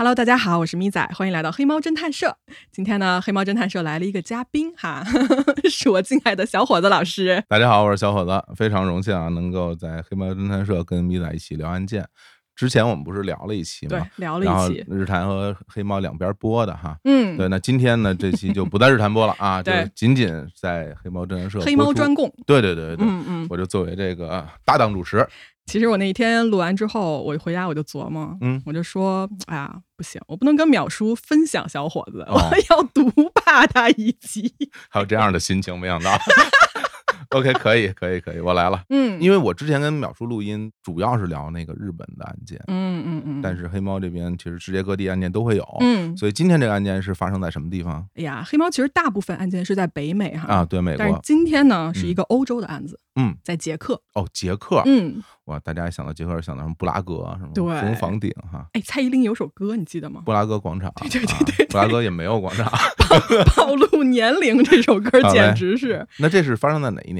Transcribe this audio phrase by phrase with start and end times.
[0.00, 2.34] Hello，大家好，我是咪仔，欢迎来到黑猫侦探社。
[2.72, 5.04] 今天呢，黑猫侦探社来了一个嘉宾哈，
[5.70, 7.44] 是我敬爱的小伙子老师。
[7.46, 12.02] 大家好，我是小伙子，非常荣幸啊，能够在黑猫侦探社跟咪仔一起聊案件。
[12.56, 13.90] 之前我们不是聊了一期吗？
[13.90, 14.82] 对，聊了一期。
[14.88, 16.96] 日坛和黑猫两边播的哈。
[17.04, 20.26] 嗯，对，那今天呢，这期就不在日坛播了啊， 就对仅仅
[20.58, 22.32] 在黑猫侦探社黑猫专供。
[22.46, 25.26] 对对对对对，嗯嗯，我就作为这个搭档主持，
[25.70, 34.52] 其实我那一天录完之后，我回家我就琢磨，嗯我就说，哎呀，不行，我不能跟淼叔分享小伙子，哦我要独霸他一集。
[34.90, 36.10] 还有这样的心情，没想到。
[37.30, 38.82] OK，可以可以可以，我来了。
[38.88, 45.64] 嗯，因为我之前跟淼叔录音，主要是聊那个日本的案件，嗯嗯嗯，但是黑猫这边其实世界各地案件都会有。
[45.80, 50.64] 嗯，所以今天这个案件是发生在什么地方哎呀，黑猫其实大部分案件是在北美哈，啊？
[50.64, 51.20] 对，美但是国。
[51.22, 54.00] 今天呢是一个欧洲的案子，嗯，在捷克。
[54.14, 54.82] 哦，捷克。
[54.86, 60.22] 嗯，哇，大家一想到捷克，想到什么布拉格啊，什么对红房顶哈，哎，蔡依林有首歌你记得吗？
[60.26, 60.92] 布拉格广场。
[60.96, 62.68] 对对对啊对对布拉格也没有广场。
[63.56, 67.19] 暴露年龄这首歌 简直是那这是发生在哪一年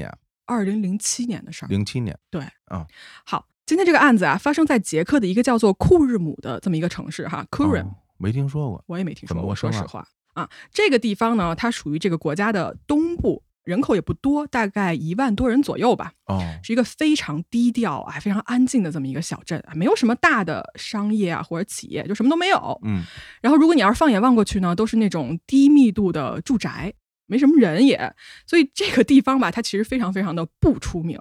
[0.51, 1.69] 二零零七年的事儿。
[1.69, 2.17] 零七年。
[2.29, 2.85] 对啊，
[3.25, 7.89] 好，今天这个案子啊，发生在捷克的一个叫做库日姆的这么一个城市哈，库日姆。
[7.89, 8.83] 哦没听说过。
[8.85, 22.79] 我也没听说过，说实话啊，这个地方呢，它属于这个国家的东部，人口也不多，大概一万多人左右吧，哦，是一个非常低调啊、非常安静的这么一个小镇啊，没有什么大的商业啊或者企业，就什么都没有。
[22.83, 23.01] 嗯，
[23.41, 26.93] 然后，如果你要是放眼望过去呢，都是那种低密度的住宅，
[27.31, 28.13] 没什么人也，
[28.45, 31.17] 所以这个地方吧，它其实非常非常的不出名。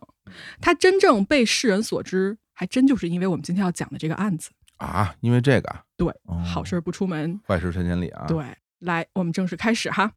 [0.61, 4.51] 它真正被世人所知，还真就是因为我们今天要讲的这个案子。
[4.79, 8.45] 啊，因为这个啊，对，哦好事儿不出门，坏事传千里啊。，对，
[8.81, 10.13] 来，我们正式开始哈。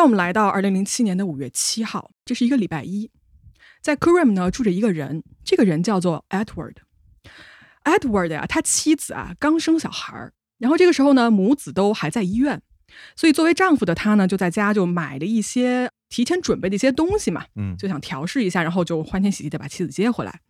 [0.00, 3.10] 时间我们来到二零零七年的五月七号，这是一个礼拜一，
[3.82, 6.76] 在 k u r i m 呢住着一个人，这个人叫做 Edward。
[7.84, 12.62] Edward 呀、他妻子啊刚生小孩儿，然后这个时候呢母子都还在医院，
[13.14, 20.40] 所以作为丈夫的他呢就在家就买了一些提前准备的一些东西嘛，嗯，就想调试一下，然后就欢天喜地的把妻子接回来。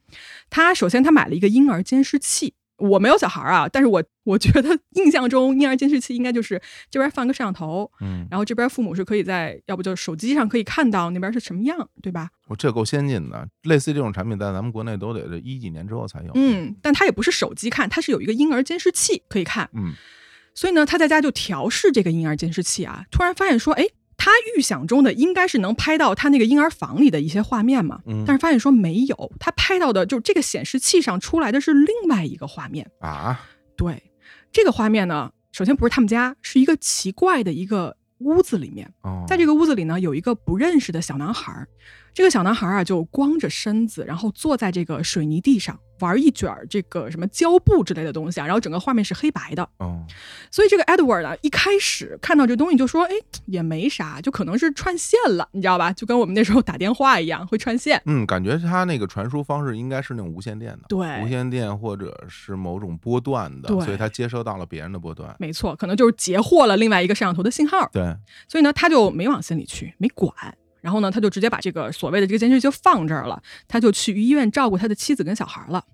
[0.49, 2.55] 他首先他买了一个婴儿监视器。
[2.81, 6.61] 我没有小孩儿啊，但是我我觉得印象中婴儿监视器应该就是
[6.91, 12.31] 这边放个摄像头，嗯，然后这边父母是可以在，要不就手机上可以看到那边是什么样，对吧？
[12.49, 16.33] 我这够先进的，类似这种产品在咱们国内都得这一几年之后才有。
[16.35, 19.71] 嗯，但它也不是手机看，它是有一个婴儿监视器可以看。
[19.75, 19.93] 嗯，
[20.55, 23.87] 所以呢，他在家就调试这个婴儿监视器啊，突然发现说，哎，
[24.23, 32.87] 他预想中的应该是能拍到他那个婴儿房里的一些画面嘛，嗯但是发现说没有，他拍到的就是这个显示器上出来的是另外一个画面。
[33.01, 33.41] 啊，
[33.75, 34.03] 对，
[34.53, 38.93] 这个画面呢，首先不是他们家，是一个奇怪的一个屋子里面。
[39.01, 41.67] 哦，在这个屋子里呢，有一个不认识的小男孩儿。
[42.13, 49.63] 这个小男孩儿啊，就光着身子，然后坐在这个水泥地上玩一卷儿这个什么胶布之类的东西啊，然后整个画面是黑白的。
[49.79, 50.05] 哦，
[50.51, 53.13] 所以这个 Edward 啊，一开始看到这东西就说：“哎，
[53.47, 55.93] 也没啥，就可能是串线了，你知道吧？
[55.93, 58.01] 就跟我们那时候打电话一样，会串线。
[58.07, 65.35] 嗯，感觉他那个传输方式应该是那种无线电的，对无线电或者是某种波段的，所以他接收到了别人的波段。
[65.39, 67.89] 没错，可能就是截获了另外一个摄像头的信号。
[67.93, 68.17] 对，
[68.49, 70.35] 所以呢，他就没往心里去，没管。
[70.81, 75.85] 然后呢，他就直接把这个所谓的这个监视器就放这儿了，他就去医院照顾他的妻子跟小孩了。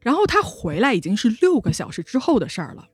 [0.00, 2.88] 然后他回来已经是六个小时之后的事儿了，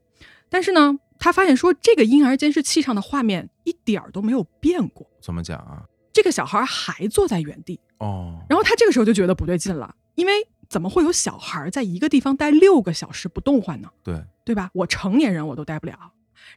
[0.51, 5.85] 但是呢，他发现说这个婴儿监视器上的画面一点儿都没有变过，怎么讲啊？
[6.13, 7.81] 这个小孩还坐在原地。
[7.99, 10.33] 哦，然后他这个时候就觉得不对劲了，因为
[10.69, 13.89] 怎么会有小孩在一个地方待六个小时不动换呢？
[14.05, 14.71] 对，对吧？
[14.75, 16.13] 我成年人我都待不了。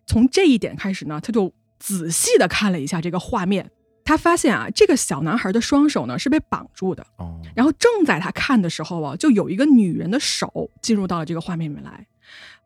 [0.06, 3.72] 从这一点开始呢，他就仔细的看了一下这个画面，
[4.12, 12.06] 他发现啊，这个小男孩的双手呢是被绑住的，哦，然后正在他看的时候啊，就有一个女人的手进入到了这个画面里面来，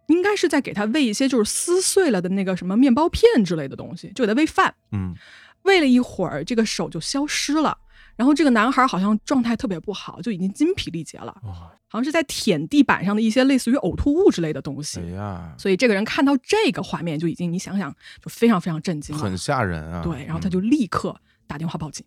[0.07, 4.73] 应该是在给他喂一些就是撕碎了的那个什么面包片之类的东西，就给他喂饭。
[4.91, 5.13] 嗯，
[5.61, 7.77] 喂了一会儿，这个手就消失了。
[8.15, 11.53] 然后这个男孩好像状态特别不好，就已经筋疲力竭了，哇，
[11.87, 14.99] 好像是在舔地板上的一些类似于呕吐物之类的东西。
[14.99, 17.93] 哎呀，所以这个人看到这个画面就已经，你想想
[18.23, 20.01] 就非常非常震惊了，很吓人啊。
[20.01, 20.51] 对，然后他嗯。
[20.51, 21.15] 就立刻
[21.47, 22.05] 打电话报警。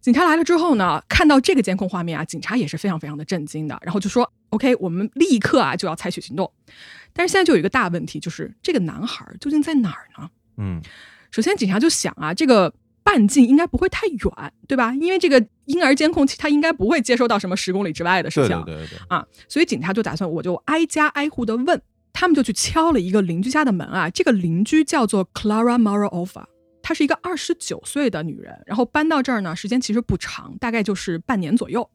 [0.00, 6.52] 警察来了之后呢，看到这个监控画面啊，警察也是非常非常的震惊的，然后就说：“OK，我们立刻啊就要采取行动。”
[7.14, 10.28] 但是现在就有一个大问题，就是这个男孩究竟在哪儿呢？
[10.56, 10.82] 嗯
[11.30, 12.74] 首先，警察就想啊，这个
[13.04, 14.92] 半径应该不会太远，对吧？
[14.94, 21.80] 因为这个婴儿监控器它应该不会接收到什么十公里之外的事对情对对对对，啊，所以警察就打算我就挨家挨户的问，
[22.12, 24.10] 他们就去敲了一个邻居家的门啊。
[24.10, 26.44] 这个邻居叫做 Clara Morova，
[26.82, 31.88] 她是一个二十九岁的女人，然后搬到这儿呢，时间其实不长，大概就是半年左右。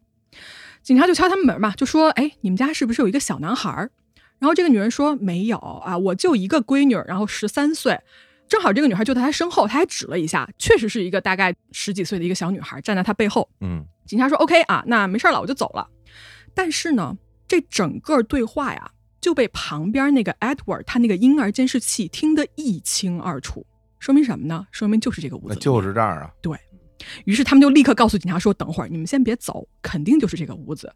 [0.81, 3.91] 警察就敲他们门嘛，就说：“哎，你们家是不是有一个小男孩儿？”
[4.39, 7.99] 然后这个女人说：“没有啊，我就一个闺女，然后十三岁。”
[8.47, 13.49] 正好这个女孩就在她身后，她还指了一下，确实是一个大概十几岁的一个小女孩站在她背后。
[13.59, 15.89] 嗯警察说：“OK 啊，那没事儿了，我就走了。”
[16.55, 23.65] 但是呢，这整个对话呀就被旁边那个 Edward 他那个婴儿监视器听得一清二楚，
[23.99, 24.67] 说明什么呢？
[24.71, 26.57] 说明就是这个屋子就是这儿啊，对
[27.25, 30.91] 于是他们就立刻告诉警察说：“等会儿你们先别走，肯定就是这个屋子。”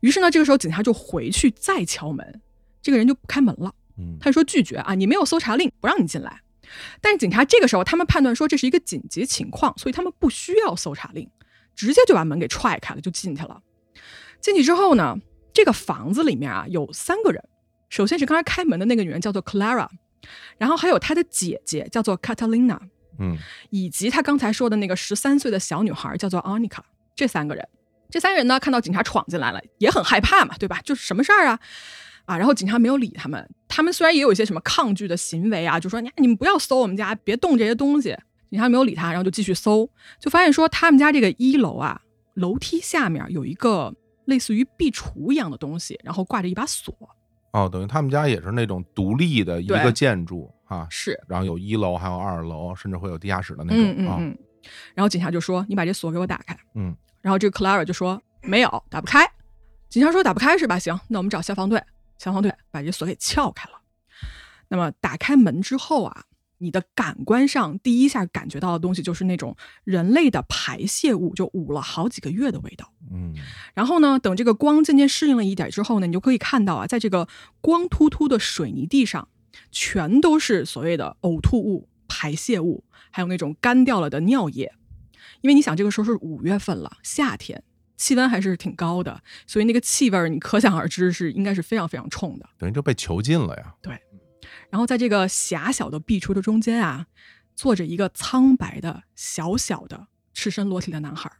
[0.00, 2.40] 于是呢，这个时候警察就回去再敲门，
[2.82, 6.40] 这个人就不开门了，嗯他就说拒绝啊，你没有搜查令，不让你进来。
[7.00, 11.30] 但是警察这个时候他们判断说这是一个紧急情况，所以他们不需要搜查令，
[11.76, 13.62] 直接就把门给踹开了，就进去了。
[14.40, 15.16] 进去之后呢，
[15.52, 17.42] 这个房子里面啊有三个人，
[17.88, 19.88] 首先是刚才开门的那个女人叫做 Clara，
[20.58, 22.78] 然后还有他的姐姐叫做 Catalina。
[23.16, 23.38] 嗯
[23.70, 26.80] 以及他刚才说的那个十三岁的小女孩叫做 Anika，
[27.14, 27.64] 这三个人，
[28.10, 30.80] 这三个人呢看到警察闯进来了，也很害怕嘛，对吧？
[30.82, 31.60] 就是什么事儿啊？
[32.24, 38.16] 啊，然后警察没有理他们，他们虽然也有一些什么抗拒的行为啊，就说你你们不要搜我们家，别动这些东西。
[38.50, 39.88] 警察没有理他，然后就继续搜，
[40.18, 42.00] 就发现说他们家这个一楼啊，
[42.34, 43.94] 楼梯下面有一个
[44.24, 46.92] 类似于壁橱一样的东西，然后挂着一把锁，
[47.54, 54.38] 哦，等于他们家也是那种独立的一个建筑啊，是然后有一楼，还有二楼，甚至会有地下室的那嗯种啊，嗯嗯。
[54.92, 59.24] 然后警察就说：“你把这锁给我打开。”嗯然后这个 Clara 就说：“没有，打不开。”
[59.88, 60.80] 警察说：“打不开是吧？
[60.80, 61.80] 行，那我们找消防队。”
[62.18, 63.80] 消防队把这锁给撬开了。
[64.66, 66.24] 那么打开门之后啊，
[66.58, 72.92] 你的感官上第一下感觉到的东西就是那种人类的排泄物，就捂了好几个月的味道。
[73.12, 73.34] 嗯
[73.74, 77.28] 然后呢，等这个光渐渐适应了一点之后呢，你就可以看到啊，在这个
[77.60, 79.28] 光秃秃的水泥地上，
[79.70, 84.72] 全都是所谓的呕吐物、排泄物，还有那种干掉了的尿液。
[85.42, 87.62] 因为你想，这个时候是五月份了，夏天，
[87.96, 92.48] 气温还是挺高的，所以那个气味儿你可想而知是应该是非常非常冲的。
[92.56, 93.74] 等于就被囚禁了呀，
[94.74, 97.06] 然后在这个狭小的壁橱的中间啊，
[97.54, 101.36] 坐着一个苍白的小小的赤身裸体的男孩儿。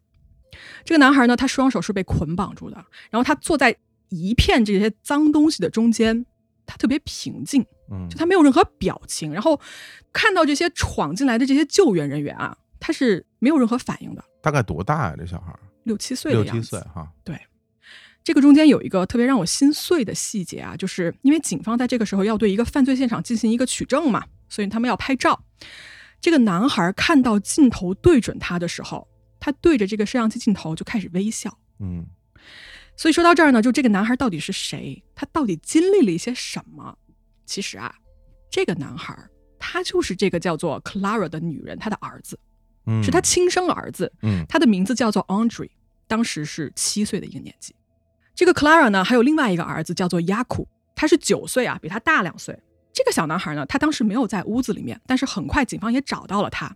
[0.85, 2.77] 这个男孩儿呢，他双手是被捆绑住的，
[3.11, 3.77] 然后他坐在
[4.11, 6.25] 一片这些脏东西的中间，
[6.65, 9.33] 他特别平静，嗯就他没有任何表情。
[9.33, 9.61] 然后
[10.13, 15.17] 看到这些闯进来的这些救援人员啊，他是没有任何反应的，大概多大呀？
[15.19, 16.63] 这小孩儿六七岁的六样子。
[16.63, 17.11] 七岁哈，
[18.25, 25.45] 这个中间有一个特别让我心碎的细节啊，就是因为警方在这个时候要对一个犯罪现场进行一个取证嘛，所以他们要拍照。
[26.23, 29.07] 这个男孩看到镜头对准他的时候，
[29.39, 31.59] 他对着这个摄像机镜头就开始微笑。
[31.81, 32.07] 嗯
[32.97, 35.03] 所以说到这儿呢，就这个男孩到底是谁？
[35.15, 36.97] 他到底经历了一些什么？
[37.45, 37.95] 其实啊，
[38.49, 39.15] 这个男孩
[39.59, 42.39] 他就是这个叫做 Clara 的女人，他的儿子，
[42.87, 44.11] 嗯，是他亲生儿子。
[44.23, 45.69] 嗯他的名字叫做 Andre，
[46.07, 47.75] 当时是七岁的一个年纪。
[48.35, 52.59] 这个 Clara 呢，还有另外一个儿子叫做 Yaku，，他是九岁啊，比他大两岁。
[52.93, 56.75] 这个小男孩呢，他当时没有在屋子里面，但是很快警方也找到了他。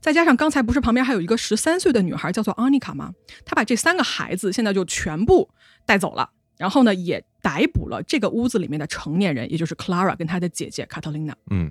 [0.00, 3.12] 再加上刚才不是旁边还有一个十三岁的女孩叫做 Anika 吗？
[3.44, 5.48] 他把这三个孩子现在就全部
[5.86, 11.34] 带走了，然后呢，也逮捕了这个屋子里面的成年人，也就是 Clara 跟她的姐姐 Catalina。
[11.50, 11.70] 嗯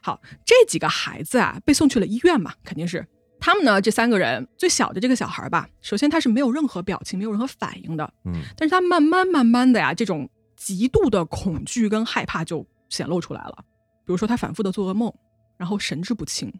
[0.00, 3.04] 好，这几个孩子啊，被送去了医院嘛，肯定是。
[3.42, 13.58] 他们呢，这三个人最小的这个小孩吧，首先他是没有任何表情，没有任何反应的，嗯但是他慢慢慢慢的呀，这种极度的恐惧跟害怕就显露出来了。
[14.06, 15.12] 比如说他反复的做噩梦，
[15.56, 16.52] 然后神志不清，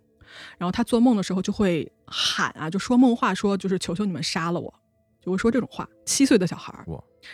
[0.58, 4.74] 然后他做梦的时候就会喊啊，就说梦话，说就是求求你们杀了我，
[5.24, 5.88] 就会说这种话。
[6.04, 6.74] 七岁的小孩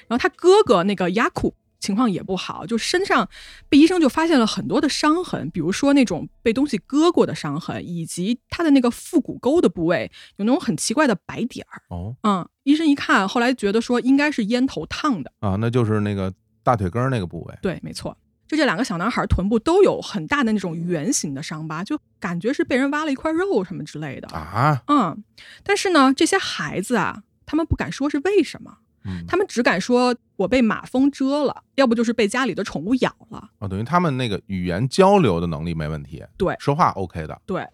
[0.06, 3.28] 然后他哥哥那个雅库情况也不好，就身上
[3.68, 11.82] 被医生就发现了很多的伤痕，比如说那种被东西割过的伤痕，以及他的那个腹股沟的部位有那种很奇怪的白点儿。
[11.88, 15.32] 哦嗯，医生一看，后来觉得说应该是烟头烫的。
[15.40, 16.32] 啊，那就是那个
[16.62, 18.16] 大腿根儿那个部位，对，没错，
[18.46, 24.28] 就这两个小男孩臀部都有很大的那种圆形的伤疤，就感觉是被人挖了一块肉什么之类的。
[24.28, 25.22] 啊，嗯，
[25.62, 33.48] 但是呢，这些孩子啊，他们不敢说是为什么，嗯，他们只敢说我被马蜂蛰了，要不就是被家里的宠物咬了。
[33.58, 37.66] 啊，等于他们那个语言交流的能力没问题，对说话 OK 的，对，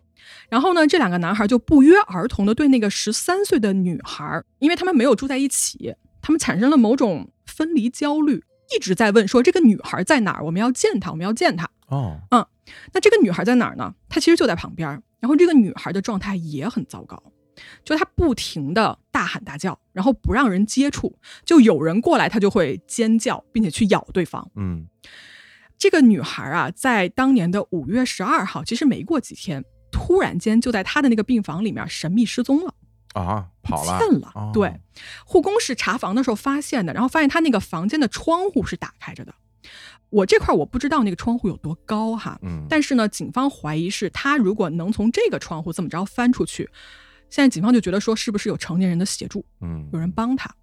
[0.48, 10.44] 然后呢，这两个男孩就不约而同的对那个十三岁的女孩，因为他们没有住在一起，他们产生了某种分离焦虑，一直在问说这个女孩在哪儿？
[10.44, 11.68] 我们要见她，我们要见她。
[11.88, 12.46] 哦，嗯
[12.92, 13.94] 那这个女孩在哪儿呢？
[14.08, 14.88] 她其实就在旁边
[15.20, 17.22] 然后这个女孩的状态也很糟糕，
[17.84, 24.50] 就他不停的大喊大叫，然后不让人接触，就有人过来他就会尖叫，并且去咬对方。
[24.56, 24.86] 嗯
[25.76, 32.74] 这个女孩啊，在当年的五月十二号，其实没过几天，突然间就在她的那个病房里面神秘失踪了，
[33.14, 34.32] 啊，跑了，了。
[34.34, 34.80] 哦对，
[35.26, 39.34] 护工是查房的时候发现的，然后发现她那个房间的窗户是打开着的。
[40.10, 46.70] 我这块儿我不知道那个窗户有多高哈，嗯，但是呢，警方怀疑是她如果能从这个窗户这么着翻出去，
[47.34, 50.54] 现在警方就觉得说是不是有成年人的协助，嗯有人帮他。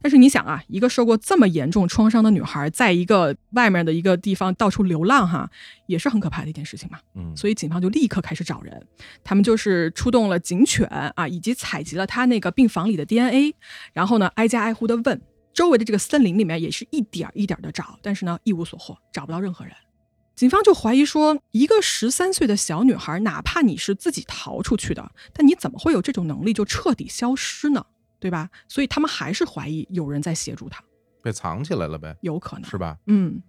[0.00, 5.50] 但是你想啊，一个受过这么严重创伤的女孩，在一个外面的一个地方到处流浪哈，
[5.86, 6.98] 也是很可怕的一件事情嘛。
[7.14, 8.86] 嗯，所以警方就立刻开始找人，
[9.22, 13.54] 他们就是出动了警犬啊，以及采集了她那个病房里的 DNA，
[13.92, 15.20] 然后呢挨家挨户的问，
[15.52, 19.74] 周围的这个森林里面也是一点儿一点的找，但是呢一无所获，找不到任何人。
[20.38, 27.84] 警方就怀疑说，一个十三岁的小女孩，哪怕你是自己逃出去的，但你怎么会有这种能力就彻底消失呢？
[28.20, 28.48] 对吧？
[28.68, 30.80] 所以他们还是怀疑有人在协助她，
[31.24, 32.96] 被藏起来了呗，有可能是吧？
[33.08, 33.42] 嗯，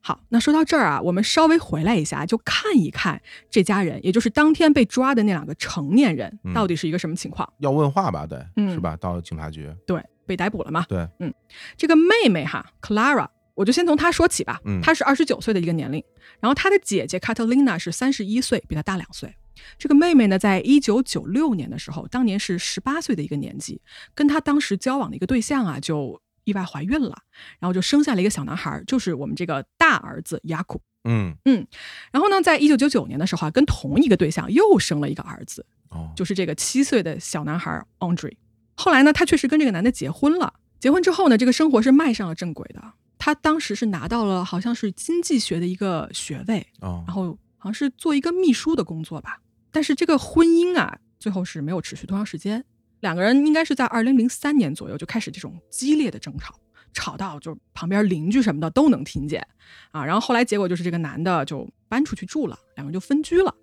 [0.00, 7.48] 好，那说到这儿啊，我们稍微回来一下，就看一看这家人，也就是当天被抓的那两个成年人嗯到底是一个什么情况。
[7.58, 8.96] 要问话吧，得，嗯是吧？
[8.96, 10.84] 到警察局，对，被逮捕了嘛？
[10.88, 11.32] 对，嗯
[11.76, 14.60] 这个妹妹哈，Clara，我就先从他说起吧。
[14.64, 16.02] 嗯她是二十九岁的一个年龄，
[16.40, 19.34] 然后他的姐姐 Catalina 是三十一岁，比他大两岁。
[19.78, 23.80] 这个妹妹呢，在一九九六年的时候，当年是十八岁的一个年纪，
[24.14, 27.16] 跟她当时交往的一个对象啊，就意外怀孕了，
[27.60, 30.82] 然后就生下了一个小男孩，就是我们这个大儿子雅库。
[31.04, 31.66] 嗯嗯，
[32.12, 38.36] 然后呢，在一九九九年的时候啊，跟同一个对象又生了一个儿子，哦，就是这个七岁的小男孩 Andre。
[38.74, 40.54] 后来呢，他确实跟这个男的结婚了。
[40.80, 42.82] 结婚之后呢，这个生活是迈上了正轨的。
[43.18, 49.40] 他当时是拿到了好像是经济学的一个学位，哦然，后好像是做一个秘书的工作吧。
[49.70, 52.64] 但是这个婚姻啊，最后是没有持续多长时间。
[53.00, 56.54] 两个人应该是在二零零三年左右就开始这种激烈的争吵，
[56.94, 59.46] 吵到就旁边邻居什么的都能听见
[59.90, 60.02] 啊。
[60.02, 63.54] 然后后来结果就是这个男的就搬出去住了，两个人就分居了。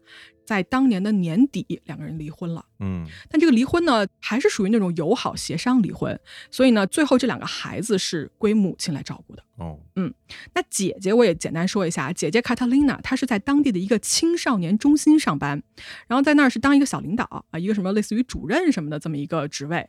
[0.44, 2.66] 在当年的年底，两个人离婚了。
[2.80, 6.20] 嗯但这个离婚呢，还是属于那种友好协商离婚，
[6.50, 9.44] 所以呢，最后这两个孩子是归母亲来照顾的。
[9.58, 10.14] 哦，嗯
[10.54, 15.64] 那姐姐我也简单说一下，姐姐 Catalina 她是在当地的一个青少年中心上班，
[16.08, 19.88] 然后在那儿是当一个小领导啊，一个什么类似于主任什么的这么一个职位。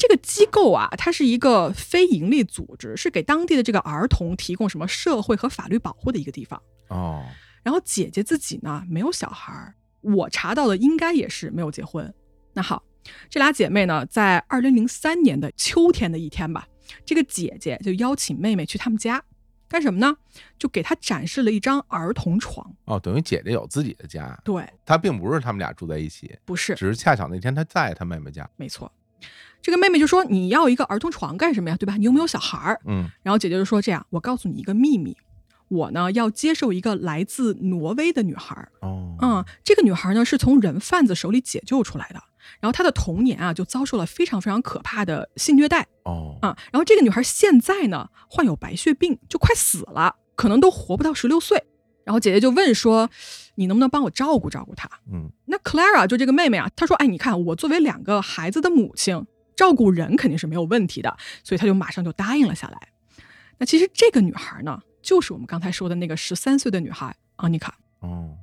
[0.00, 6.60] 这个机构啊，它是一个非盈利组织，是给当地的这个儿童提供什么社会和法律保护的一个地方。
[6.88, 7.22] 哦，
[7.62, 12.12] 然后姐姐自己呢没有小孩儿，我查到的应该也是没有结婚。
[12.54, 12.82] 那好，
[13.28, 16.66] 这俩姐妹呢，在二零零三年的秋天的一天吧，
[17.04, 19.22] 这个姐姐就邀请妹妹去他们家，
[19.68, 20.16] 干什么呢？
[20.58, 22.74] 就给她展示了一张儿童床。
[22.86, 28.90] 哦，等于姐姐有自己的家，对，她并不是他们俩住在一起，不是，只是恰巧那天她在她妹妹家，没错。
[29.62, 31.76] 这个妹妹就说：“你要一个儿童床干什么呀？
[31.76, 31.96] 对吧？
[31.96, 35.16] 你又没有小孩儿。”嗯然后姐姐就说：“这样，我告诉你一个秘密，
[35.68, 38.72] 我呢要接受一个来自挪威的女孩儿。
[38.80, 42.22] 哦，嗯，这个女孩呢是从人贩子手里解救出来的，
[42.60, 46.56] 然后她的童年啊就遭受了非常非常可怕的性虐待哦，啊。
[46.72, 51.62] 然后这个女孩现在呢患有白血病，就快死了，可能都活不到十六岁。
[52.02, 53.10] 然后姐姐就问说
[53.60, 61.14] ：“你能不能帮我照顾照顾她嗯？”那 Clara 就这个妹妹啊，她说：“哎，你看我作为两个孩子的母亲，照顾人肯定是没有问题的。”
[61.44, 62.88] 所以她就马上就答应了下来。
[63.58, 67.76] 那其实这个女孩呢，就是我们刚才说的那个十三岁的女孩安妮卡。
[68.00, 68.38] 哦，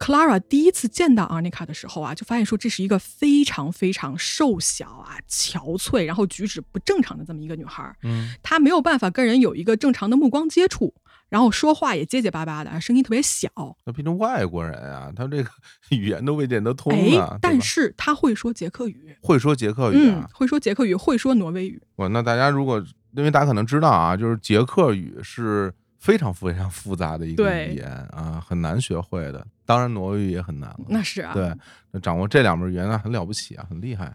[0.00, 7.94] Clara 第一次见到 Arnica 的时候啊，就发现说这是一个非常非常瘦小啊、憔悴，然后举止不正常的这么一个女孩儿。
[8.02, 10.94] 嗯她没有办法跟人有一个正常的目光接触，
[11.28, 13.50] 然后说话也结结巴巴的，声音特别小。
[13.84, 15.50] 那变成外国人啊，他这个
[15.90, 21.78] 语言都未见得通啊，哎对，吧但是她会说捷克语，会说捷克语会说捷克语，会说挪威语。
[21.96, 29.46] 哇，那大家如果因为大家可能知道啊，就是捷克语是非常非常复杂的一个语言啊，很难学会的。
[29.70, 30.80] 当然，挪威语也很难了。
[30.88, 34.14] 那是啊，对，掌握这两门语言那，很了不起啊，很厉害。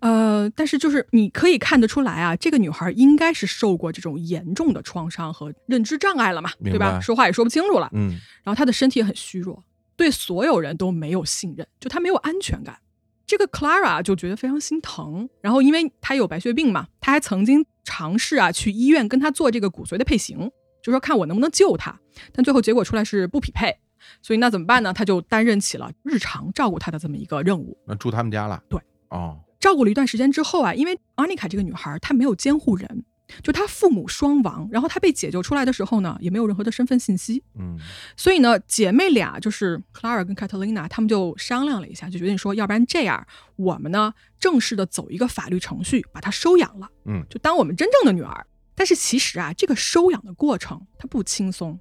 [0.00, 7.00] 呃，但是就是你可以看得出来啊，这个女孩应该是受过这种严重的创伤和认知障碍了嘛，对吧？
[7.00, 7.90] 说话也说不清楚了。
[7.92, 8.10] 嗯
[8.44, 9.64] 然后她的身体也很虚弱，
[9.96, 12.78] 对所有人都没有信任，就她没有安全感。
[13.26, 21.98] 这个 Clara 就觉得非常心疼，然后因为她有白血病嘛，她还曾经尝试啊去医院跟她做这个骨髓的配型，就说看我能不能救她，
[22.32, 23.76] 但最后结果出来是不匹配，
[24.22, 24.92] 所以那怎么办呢？
[24.92, 27.76] 她就担任起了日常照顾她的这么一个任务。
[27.86, 28.62] 那住他们家了。
[28.68, 33.04] 对，哦，照顾了一段时间之后啊，因为阿妮卡这个女孩她没有监护人，
[33.42, 37.42] 就她父母双亡，然后她被解救出来的时候呢，也没有任何的身份信息。
[37.58, 37.76] 嗯
[38.16, 48.46] 所以呢，姐妹俩就是 Clara 跟 Catalina，她们就商量了一下，就决定说，要不然这样，我们呢正式的走一个法律程序，把她收养了，嗯就当我们真正的女儿。
[48.74, 51.76] 但是其实啊，这个收养的过程它不轻松。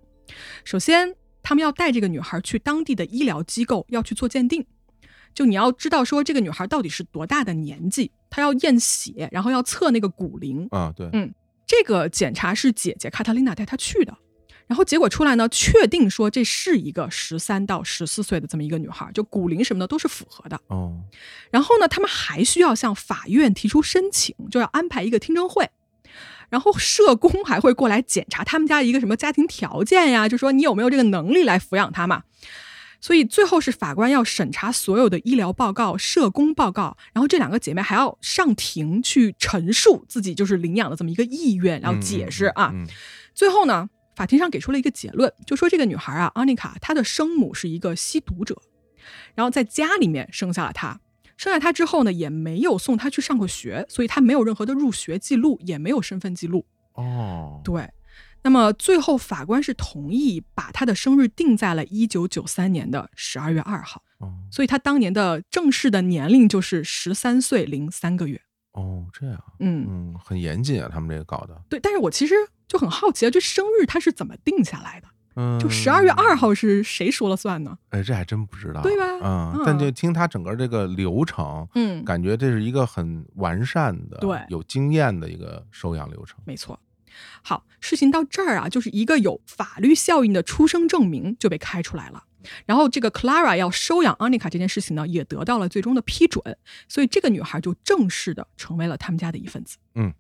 [0.66, 1.14] 首先，
[1.48, 4.66] 他们要带这个女孩去当地的医疗机构，要去做鉴定。
[5.34, 11.34] 就你要知道说这个女孩到底是多大的年纪，她要验血，然后要测那个骨龄，啊，对，嗯
[11.66, 14.13] 这个检查是姐姐卡塔琳娜带她去的，
[14.68, 20.60] 然后结果出来呢，确定说这是一个十三到十四岁的这么一个女孩，就骨龄什么的都是符合的。
[20.68, 21.00] 哦，
[21.50, 25.70] 然后呢，他们还需要向法院提出申请，就要安排一个听证会。
[26.50, 32.24] 然后社工还会过来检查他们家一个什么家庭条件呀，就说你有没有这个能力来抚养他嘛。
[33.00, 42.72] 所以最后是法官要审查所有的医疗报告、社工报告，然后这两个姐妹还要上庭去陈述自己就是领养的这么一个意愿，然后解释啊。
[42.74, 42.88] 嗯
[43.36, 48.60] 最后呢，法庭上给出了一个结论，就说这个女孩啊，阿妮卡，她的生母是一个吸毒者，
[49.36, 51.00] 然后在家里面生下了她。
[51.38, 56.65] 生下他之后呢，也没有送他去上过学，所以他没有任何的入学记录，也没有身份记录。
[56.94, 57.88] 哦，对，
[58.41, 68.41] 那么最后法官是同意把他的生日定在了一九九三年的十二月二号，哦所以他当年的正式的年龄就是十三岁零三个月。
[68.72, 71.79] 哦，这样，嗯，嗯，很严谨啊，他们这个搞的，对。
[71.79, 72.34] 但是我其实
[72.67, 75.08] 就很好奇啊，这生日他是怎么定下来的？
[75.38, 77.77] 嗯，就十二月二，号是谁说了算呢？
[77.91, 86.39] 哎，这还真不知道，对吧嗯嗯，但就听他整个这个流程，嗯，感觉这是一个很完善的、对有经验的一个收养流程。
[86.44, 86.79] 没错。
[87.44, 92.24] 好，事情到这儿啊，就是一个有法律效应的出生证明就被开出来了。
[92.65, 99.77] 然后这个 Clara 要收养 Anika 这件事情呢，也得到了最终的批准，所以这个女孩就正式的成为了他们家的一份子。
[99.96, 100.13] 嗯，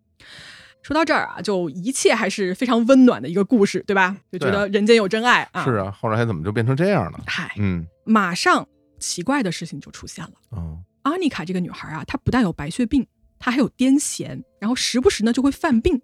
[0.87, 4.15] 说到这儿啊，就一切还是非常温暖的一个故事，对吧？
[4.31, 5.61] 就觉得人间有真爱啊。
[5.65, 7.19] 是啊，后来怎么就变成这样了？
[7.27, 8.65] 嗨，嗯马上
[8.97, 10.31] 奇怪的事情就出现了。
[10.51, 13.05] 哦阿妮卡这个女孩啊，她不但有白血病，
[13.37, 16.01] 她还有癫痫，然后时不时呢就会犯病，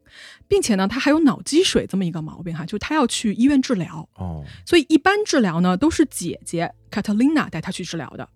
[0.50, 4.10] 并且呢，她还有脑积水这么一个毛病哈，就她要去医院治疗。
[4.16, 8.28] 哦，所以一般治疗呢都是姐姐 Catalina 带她去治疗的。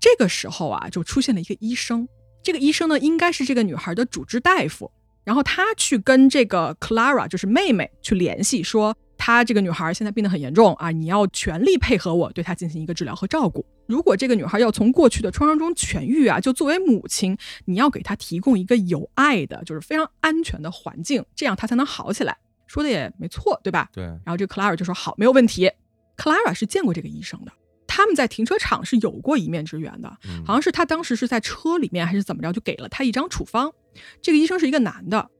[0.00, 2.08] 这个时候啊，就出现了一个医生，
[2.42, 4.90] 这个医生呢应该是这个女孩的主治大夫，
[5.24, 13.64] 然后他去跟这个 Clara 就是妹妹去联系，说她这个女孩现在病得很严重啊，你要全力配合我，对她进行一个治疗和照顾。
[13.86, 22.36] 如果这个女孩要从过去的创伤中痊愈啊，就作为母亲，你要给她提供一个有爱的，就是非常安全的环境，这样她才能好起来。
[22.66, 23.88] 说的也没错，对吧？
[23.92, 25.70] 对，然后这个 Clara 就说好，没有问题。
[26.16, 27.52] Clara 是见过这个医生的，
[27.94, 33.72] 他们在停车场是有过一面之缘的，嗯好像是他当时是在车里面还是怎么着，就给了他一张处方。
[34.20, 35.30] 这个医生是一个男的，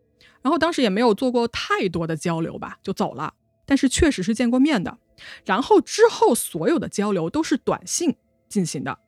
[0.40, 3.34] 然后当时也没有做过太多的交流吧，就走了。
[3.66, 4.98] 但是确实是见过面的，
[5.44, 8.14] 然后之后所有的交流都是短信
[8.48, 9.00] 进行的。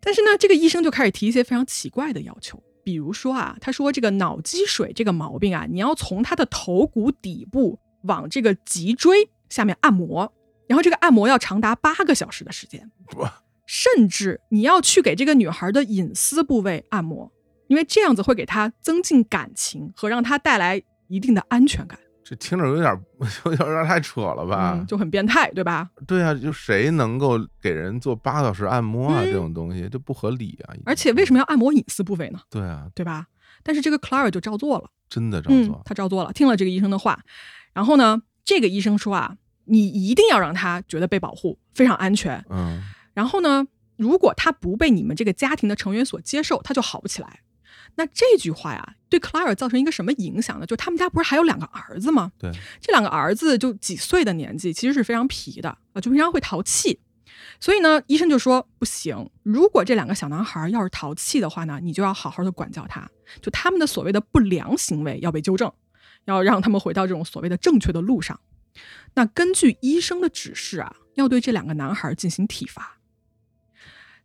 [0.00, 10.32] 但是呢，这个医生就开始提一些非常奇怪的要求，比如说啊，他说这个脑积水这个毛病啊，你要从他的头骨底部往这个脊椎下面按摩，
[10.66, 17.30] 然后这个按摩要长达八个小时的时间，哇甚至你要去给这个女孩的隐私部位按摩，
[17.66, 22.92] 因为这样子会给她增进感情和让她带来一定的安全感，这听着有点
[23.46, 24.74] 有点有点太扯了吧？
[24.78, 25.88] 嗯，就很变态，对吧？
[26.06, 29.22] 对啊，就谁能够给人做八小时按摩啊？
[29.22, 30.76] 嗯这种东西这不合理啊！
[30.84, 32.40] 而且为什么要按摩隐私部位呢？
[32.50, 33.26] 对啊，对吧？
[33.62, 34.90] 但是这个 Clara 就照做了。
[35.08, 37.20] 真的照嗯做，，他照做了，听了这个医生的话，
[37.72, 42.44] 然后呢，这个医生说啊，你一定要让他觉得被保护，非常安全。
[42.50, 42.82] 嗯
[43.14, 43.64] 然后呢，
[43.96, 47.40] 如果他不被你们这个家庭的成员所接受，他就好不起来。
[47.96, 50.66] 那这句话呀，对 Clara 造成一个什么影响呢？
[50.66, 52.32] 就他们家不是还有两个儿子吗？
[52.36, 52.50] 对，
[52.80, 56.98] 这两个儿子就几岁的年纪，其实是非常皮的啊，就平常会淘气。
[57.60, 63.08] 所以呢，医生就说不行，如果这两个小男孩要是淘气的话呢，你就要好好的管教他，
[63.40, 65.72] 就他们的所谓的不良行为要被纠正，
[66.24, 68.40] 要让他们回到这种所谓的正确的路上。
[69.14, 72.98] 那根据医生的指示啊，要对这两个男孩进行体罚。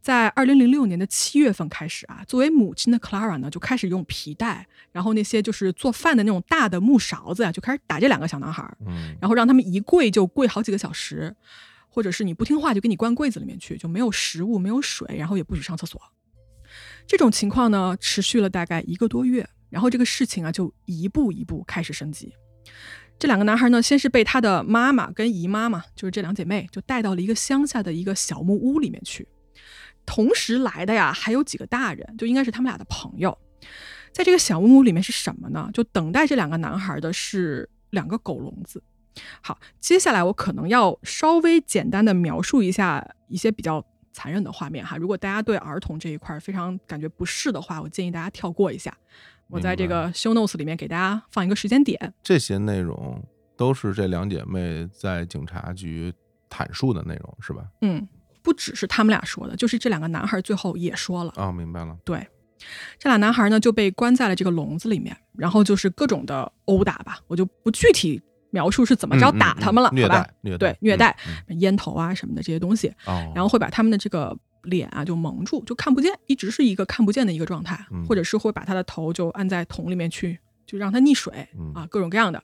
[0.02, 8.64] 在二零零六年的七月份开始啊，作为母亲的 Clara 呢，就开始用皮带，然后那些就是做饭的那种大的木勺子啊，就开始打这两个小男孩。
[8.88, 11.36] 嗯然后让他们一跪就跪好几个小时，
[11.90, 16.02] 或者是你不听话就给你关柜子里面去，就没有食物、没有水，然后也不许上厕所。
[17.06, 22.34] 这种情况呢，持续了大概一个多月，然后这个事情啊就一步一步开始升级。
[23.20, 29.28] 这两个男孩呢，先是被他的妈妈跟姨妈嘛，就是这两姐妹，就带到了一个乡下的一个小木屋里面去。
[30.06, 33.38] 同时来的呀，还有几个大人，就应该是他们俩的朋友。
[34.14, 35.70] 在这个小木屋里面是什么呢？
[35.74, 38.82] 就等待这两个男孩的是两个狗笼子。
[39.42, 44.96] 好，接下来我可能要稍微简单的描述一下一些比较残忍的画面哈。
[44.96, 48.98] 如果大家对儿童这一块非常感觉不适的话，我建议大家跳过一下。
[49.50, 52.14] 我在这个 show notes 里面给大家放一个时间点。
[52.22, 53.22] 这些内容
[53.58, 56.14] 都是这两姐妹在警察局
[56.48, 57.66] 坦述的内容，是吧？
[57.82, 58.08] 嗯，
[58.42, 61.34] 不只是他们俩说的，就是这两个男孩最后也说了。
[61.36, 61.98] 哦，明白了。
[62.06, 62.26] 对，
[62.98, 71.16] 这俩男孩呢就被关在了这个笼子里面，然后就是各种的殴打吧，我就不具体描述是怎么着打他们了，虐好吧待？，虐待，对，虐待
[71.48, 82.42] 嗯，烟头啊什么的这些东西，哦，然后会把他们的这个脸啊就蒙住，就看不见，一直是一个看不见的一个状态，嗯或者是会把他的头就按在桶里面去，就让他溺水嗯啊，各种各样的。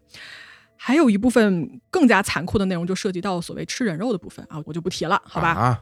[0.78, 5.82] 还有一部分更加残酷的内容，就涉及到所谓吃人肉的部分啊，我就不提了，好吧？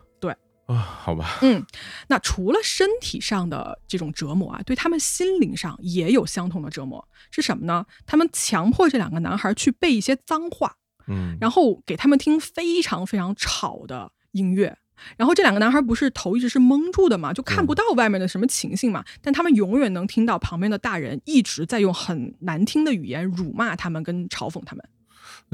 [0.65, 1.65] 啊，好吧，嗯，
[2.07, 7.85] 那除了身体上的这种折磨啊，对他们心灵上也有相同的折磨，是什么呢？
[8.05, 14.77] 他们强迫这两个男孩去背一些脏话，嗯，然后给他们听非常非常吵的音乐。
[15.17, 24.85] 然后这两个男孩不是头一直是蒙住的嘛，就看不到外面的什么情形嘛，但他们永远能听到旁边的大人一直在用很难听的语言辱骂他们跟嘲讽他们。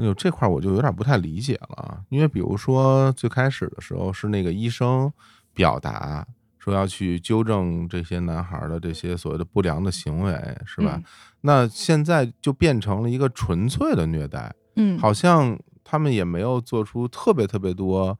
[0.00, 5.12] 哎呦，这块儿我就有点不太理解了啊，因为比如说最开始的时候是那个医生
[5.52, 6.26] 表达
[6.58, 10.32] 说要去纠正这些男孩儿的这些所谓的不良的行为，
[10.64, 10.94] 是吧？
[10.96, 11.04] 嗯
[11.42, 18.18] 那现在就变成了一个纯粹的虐待，嗯，好像他们也没有做出特别特别多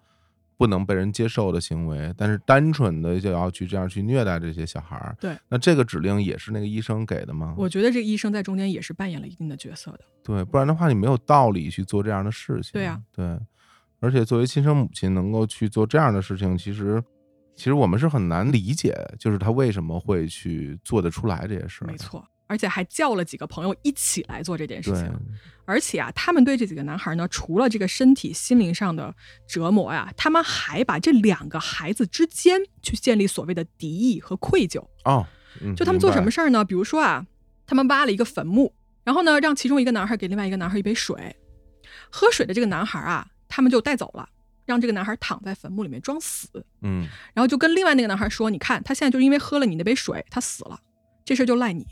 [0.60, 5.16] 不能被人接受的行为，但是单纯的就要去这样去虐待这些小孩儿。
[5.18, 7.54] 对，那这个指令也是那个医生给的吗？
[7.56, 10.00] 我觉得这个医生在中间也是扮演了一定的角色的。
[10.22, 12.72] 对，不然的话你没有道理去做这样的事情。
[12.74, 13.40] 对呀对，
[14.00, 17.02] 而且作为亲生母亲能够去做这样的事情，其实
[17.54, 21.88] 其实我们是很难理解，就是他为什么会去做得出来这些事儿。
[21.88, 25.08] 没，错，而且还叫了几个朋友一起来做这件事情。，
[25.64, 29.14] 而且啊，他们对这几个男孩呢，除了这个身体、心灵上的
[29.46, 34.84] 折磨呀，他们还把这两个孩子之间去建立所谓的敌意和愧疚。
[35.04, 35.24] 哦，
[35.62, 36.64] 嗯就他们做什么事儿呢？
[36.64, 37.24] 比如说啊，
[37.68, 41.36] 他们挖了一个坟墓，然后呢，让其中一个男孩给另外一个男孩一杯水，
[42.10, 44.28] 喝水的这个男孩啊，他们就带走了。
[44.66, 46.48] 让这个男孩躺在坟墓里面装死，
[46.82, 50.78] 嗯然后就跟另外那个男孩说：“你看，他现在就是因为喝了你那杯水，他死了，
[51.24, 51.84] 这事儿就赖你。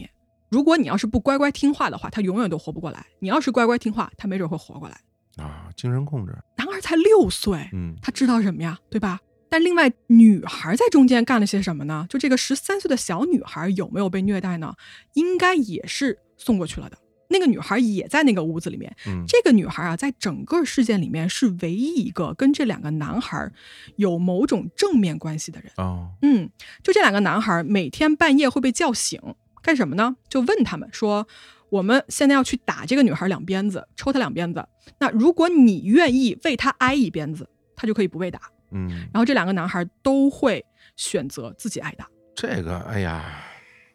[0.48, 4.98] 如果你要是不乖乖听话的话，他永远都活不过来；你要是乖乖听话，他没准会活过来。
[5.36, 9.20] 啊，精神控制，男孩才六岁，嗯他知道什么呀，对吧？
[9.50, 12.06] 但另外女孩在中间干了些什么呢？
[12.10, 14.74] 就这个十三岁的小女孩有没有被虐待呢？
[15.14, 16.98] 应该也是送过去了的。
[17.30, 23.52] 那个女孩也在那个屋子里面，嗯，这个女孩啊，在整个事件里面是唯一一个跟这两个男孩
[23.96, 25.70] 有某种正面关系的人。
[25.76, 26.48] 哦，嗯，
[26.82, 29.20] 就这两个男孩每天半夜会被叫醒，
[29.62, 30.16] 干什么呢？
[30.28, 31.26] 就问他们说
[31.70, 34.66] ：“我们现在要去打这个女孩两鞭子，抽她两鞭子。
[34.98, 38.40] 那如果你愿意为她挨一鞭子，她就可以不被打。
[38.70, 40.64] 嗯，然后这两个男孩都会
[40.96, 42.06] 选择自己挨打。
[42.34, 43.24] 这个，哎呀，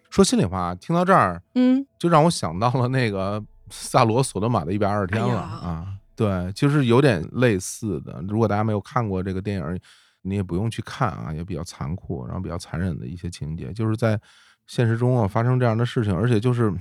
[0.10, 8.24] 说心里话，听到这儿嗯，就让我想到了那个萨罗索德玛的一百二十天了、哎啊，对，就是有点类似的。
[8.28, 9.80] 如果大家没有看过这个电影，
[10.22, 14.20] 你也不用去看啊，也比较残酷，然后比较残忍的一些情节，就是在
[14.68, 16.74] 现实中啊发生这样的事情，而且就是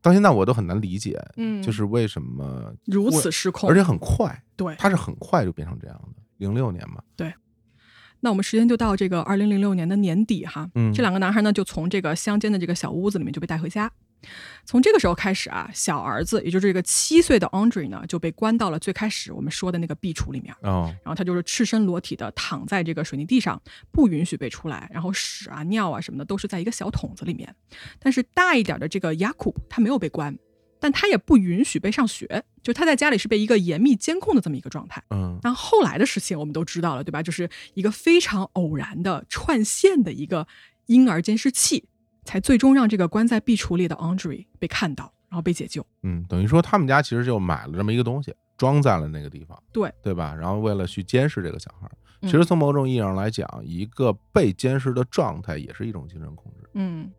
[0.00, 4.74] 到现在我都很难理解，嗯就是为什么如此失控，而且很快，对。
[4.78, 6.22] 它是很快就变成这样的。
[6.38, 7.32] 零六年嘛，对
[8.20, 13.90] 那我们时间就到这个二零零六年的年底哈，嗯这两个男孩呢就从这个乡间的这个小屋子里面就被带回家。
[14.64, 23.60] 从这个时候开始啊，小儿子也就是这个七岁的 Andre 呢就被关到了最开始我们说的那个壁橱里面，哦，然后他就是赤身裸体的躺在这个水泥地上，
[23.92, 27.54] 不允许被出来，然后屎啊尿啊什么的都是在一个小桶子里面。
[27.98, 30.36] 但是大一点的这个雅库他没有被关，
[30.80, 35.02] 但他也不允许被上学，就他在家里是被一个严密监控的这么一个状态。
[35.10, 37.22] 嗯那后来的事情我们都知道了，对吧？
[37.22, 40.46] 就是一个非常偶然的串线的一个
[40.86, 41.84] 婴儿监视器，
[42.24, 45.86] 才最终让这个关在壁橱里的 Andre 被看到，然后被解救。
[46.02, 50.34] 嗯，等于说他们家其实就买了这么一个东西，装在了那个地方，对对吧？
[50.34, 56.68] 然后为了去监视这个小孩儿，嗯其实从某种意义上来讲，一个被监视的状态也是一种精神控制。
[56.74, 57.10] 嗯，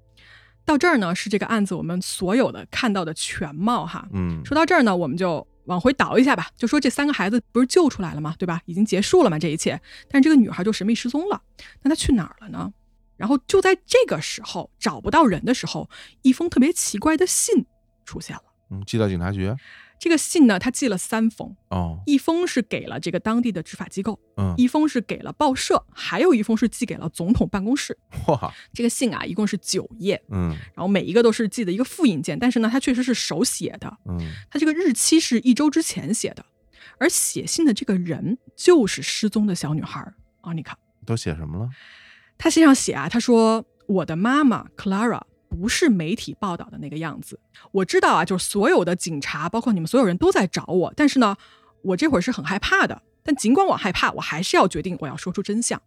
[0.65, 4.07] 到这儿呢是这个案子我们所有的看到的全貌哈。
[4.13, 8.33] 嗯，说到这儿呢，我们就往回倒一下吧，就说这三个孩子不是救出来了吗？
[8.39, 8.61] 对吧？
[8.65, 9.79] 已经结束了嘛，这一切。
[10.09, 11.39] 但是这个女孩就神秘失踪了，
[11.83, 12.73] 那她去哪儿了呢？
[13.17, 15.89] 然后就在这个时候找不到人的时候，
[16.21, 17.65] 一封特别奇怪的信
[18.05, 18.43] 出现了。
[18.71, 19.53] 嗯，寄到警察局，
[19.99, 27.95] 这个信呢，他寄了三封，哦，一封是给了这个当地的执法机构，嗯，一封是给了报社，还有一封是寄给了总统办公室。
[28.27, 36.43] 哇，这个信啊，一共是九页，嗯然后每一个都是寄的一个复印件，但是呢，它确实是手写的，嗯，它这个日期是一周之前写的，
[36.97, 40.75] 而写信的这个人就是失踪的小女孩奥妮卡。
[41.05, 41.69] 都写什么了？
[42.37, 47.39] 他信上写啊，他说我的妈妈 Clara 不是媒体报道的那个样子。
[47.71, 51.35] 我知道啊，就是所有的警察，包括你们所有人都在找我，但是呢，
[51.81, 53.01] 我这会儿是很害怕的。
[53.23, 55.81] 但尽管我害怕，我还是要决定我要说出真相。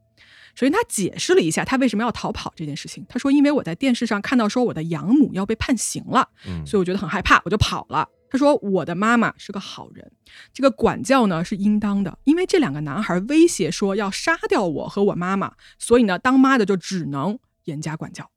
[0.54, 3.06] 首先，他解释了一下他为什么要逃跑这件事情。
[3.08, 8.08] 他说，因为我在电视上看到说我的养母要被判刑了，嗯，所以我觉得很害怕，我就跑了。
[8.30, 10.12] 他说：“我的妈妈是个好人，
[10.52, 18.30] 这个管教呢是应当的，因为这两个男孩威胁说要杀掉我和我妈妈，所以呢，当妈的就只能严加管教。”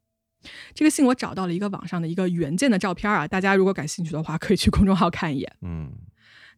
[0.73, 5.55] 这个信我找到了一个网上的一个原件的照片啊，大家如果感兴趣的话，可以去公众号看一眼。
[5.61, 5.91] 嗯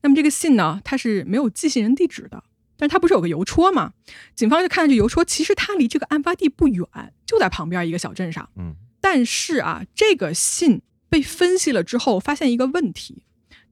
[0.02, 2.44] 那么这个信呢，它是没有寄信人地址的，
[2.78, 3.94] 但是它不是有个邮戳吗？
[4.36, 6.86] 警方就看到这邮戳，其实它离这个案发地不远，
[7.26, 8.50] 就在旁边一个小镇上。
[8.58, 10.82] 嗯但是啊，这个信
[11.14, 13.24] 被分析了之后，发现一个问题，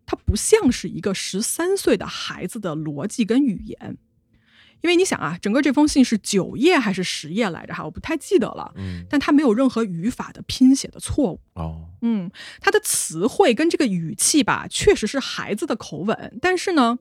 [0.06, 3.98] 它不像是一个十三岁的孩子的逻辑跟语言。
[4.82, 7.74] 因为你想啊，整个这封信是九页还是十页来着？
[7.74, 8.72] 哈，我不太记得了。
[8.76, 11.42] 嗯，但它没有任何语法的拼写的错误。
[11.56, 17.00] 哦，嗯，它的词汇跟这个语气吧，确实是孩子的口吻，但是呢，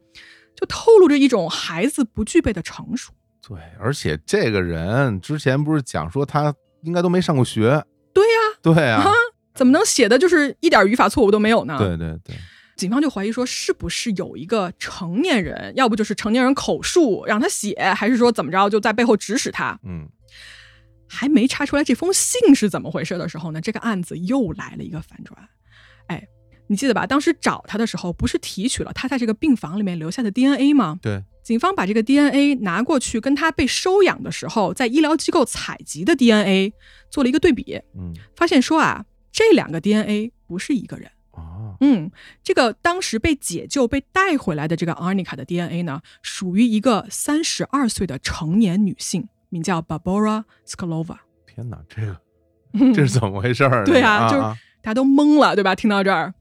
[0.56, 3.12] 就透露着一种孩子不具备的成熟。
[3.46, 7.84] 对，而且这个人之前不是讲说他应该都没上过学？
[8.14, 9.04] 对呀、对啊，
[9.60, 11.76] 怎么能写的就是一点语法错误都没有呢？
[11.76, 12.34] 对对对，
[12.78, 19.78] 警方就怀疑说，是不是有一个成年人，要不就是成年人口述让他写，还是说怎么着就在背后指使他？
[19.84, 20.08] 嗯
[21.06, 25.38] 还没查出来这封信是怎么回事的时候呢，这个案子又来了一个反转。
[26.06, 26.26] 哎，
[26.68, 27.06] 你记得吧？
[27.06, 30.98] 当时找他的时候，不是提取了他在这个病房里面留下的 DNA 吗？
[31.02, 36.72] 对，警方把这个 DNA 拿过去，跟他被收养的时候在医疗机构采集的 DNA
[37.10, 41.10] 做了一个对比，嗯发现说啊，这两个 DNA 不是一个人。
[41.32, 42.10] 哦，嗯，
[42.42, 51.18] 这个当时被解救、被带回来的这个 Arnica 的 DNA 呢，属于一个三十二岁的成年女性，名叫 Barbara Sklova。
[51.46, 52.20] 天哪，这个
[52.94, 53.68] 这是怎么回事？
[53.86, 54.42] 对啊，啊就是
[54.82, 55.74] 大家都懵了，对吧？
[55.74, 56.34] 听到这儿，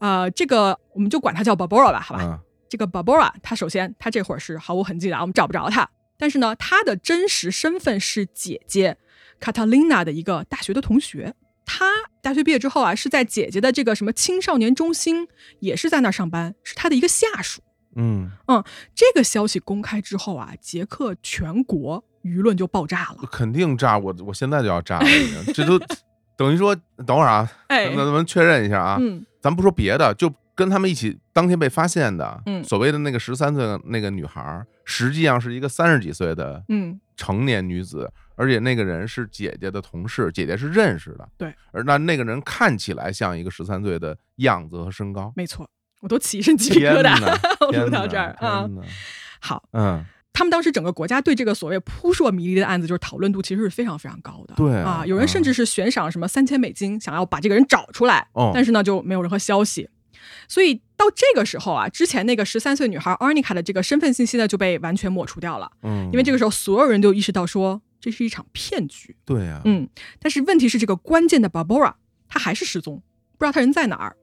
[0.00, 2.22] 呃，这个我们就管她叫 Barbara 吧，好吧？
[2.24, 2.38] 嗯
[2.70, 5.90] 这个 Barbara，她首先她这会儿是毫无痕迹的啊，我们找不着她。
[6.16, 8.96] 但是呢，她的真实身份是姐姐
[9.40, 11.34] Catalina 的一个大学的同学。
[11.72, 11.86] 她
[12.20, 15.28] 大学毕业之后啊，是在姐姐的这个什么青少年中心，
[15.60, 17.62] 也是在那儿上班，是他的一个下属。
[17.94, 23.28] 嗯嗯，这个消息公开之后啊，捷克全国舆论就爆炸了。
[23.30, 25.78] 肯定炸，我我现在就要炸了，已经这都
[26.36, 26.74] 等于说，
[27.06, 30.28] 等会儿啊，哎那咱们确认一下啊，嗯咱不说别的，就
[30.60, 32.62] 跟他们一起当天被发现的，嗯。
[32.62, 45.66] 所谓的那个十三岁的那个女孩儿，实际上是一个三十几岁的嗯，成年女子，而且那个人是姐姐的同事，姐姐是认识的，对，而那那个人看起来像一个十三岁的样子和身高，没错，
[46.02, 47.18] 我都起一身鸡皮疙瘩。
[47.18, 47.36] 哪，
[47.70, 48.68] 天哪 录到这儿啊
[49.40, 54.54] 好，嗯，他们当时整个国家对这个所谓扑朔迷离的案子，就是讨论度其实是非常非常高的。
[54.54, 58.50] 对啊啊，有人甚至是悬赏什么三千美金，想要把这个人找出来，哦。
[58.52, 59.88] 但是呢就没有任何消息。
[60.50, 69.14] 所以到这个时候啊，之前那个十三岁女孩 Arnica 的这个身份信息呢就被完全抹除掉了，嗯，因为这个时候所有人都意识到说这是一场骗局。
[69.24, 71.94] 对呀，嗯，但是问题是这个关键的 Barbara
[72.28, 73.00] 她还是失踪，
[73.38, 74.16] 不知道她人在哪儿。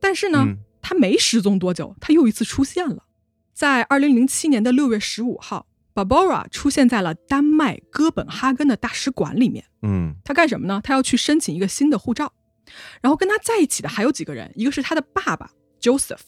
[0.00, 3.04] 但是呢，嗯她没失踪多久，她又一次出现了。
[3.52, 9.66] 在二零零七年的六月十五号，Barbara 出现在了丹麦哥本哈根的大使馆里面。
[9.82, 10.80] 嗯她干什么呢？
[10.82, 12.32] 她要去申请一个新的护照。
[13.02, 16.20] 然后跟她在一起的还有几个人，一个是她的爸爸 Joseph，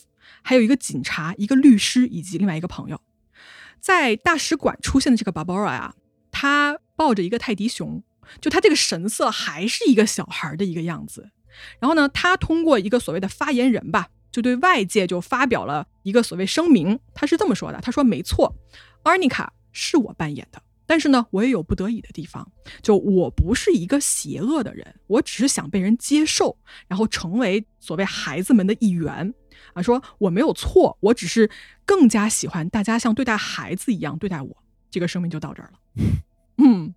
[0.42, 3.00] 还有一个警察、一个律师以及另外一个朋友。
[3.80, 5.94] 在大使馆出现的这个 Barbara 呀、
[6.30, 8.02] 她抱着一个泰迪熊，
[8.40, 11.30] 就她这个神色还是一个小孩的一个样子。
[11.78, 17.00] 然后呢，她通过一个所谓的发言人吧，就对外界就发表了一个所谓声明。
[17.14, 18.54] 他是这么说的：“他说没错
[19.02, 22.50] ，Arnica 是我扮演的，但是呢，我也有不得已的地方。
[22.82, 26.56] 就我不是一个邪恶的人，我只是想被人接受，
[26.88, 29.32] 然后成为所谓孩子们的一员。
[29.72, 31.48] 啊，说我没有错，我只是
[31.84, 34.56] 更加喜欢大家像对待孩子一样对待我。
[34.90, 35.78] 这个声明就到这儿了。
[36.58, 36.92] 嗯，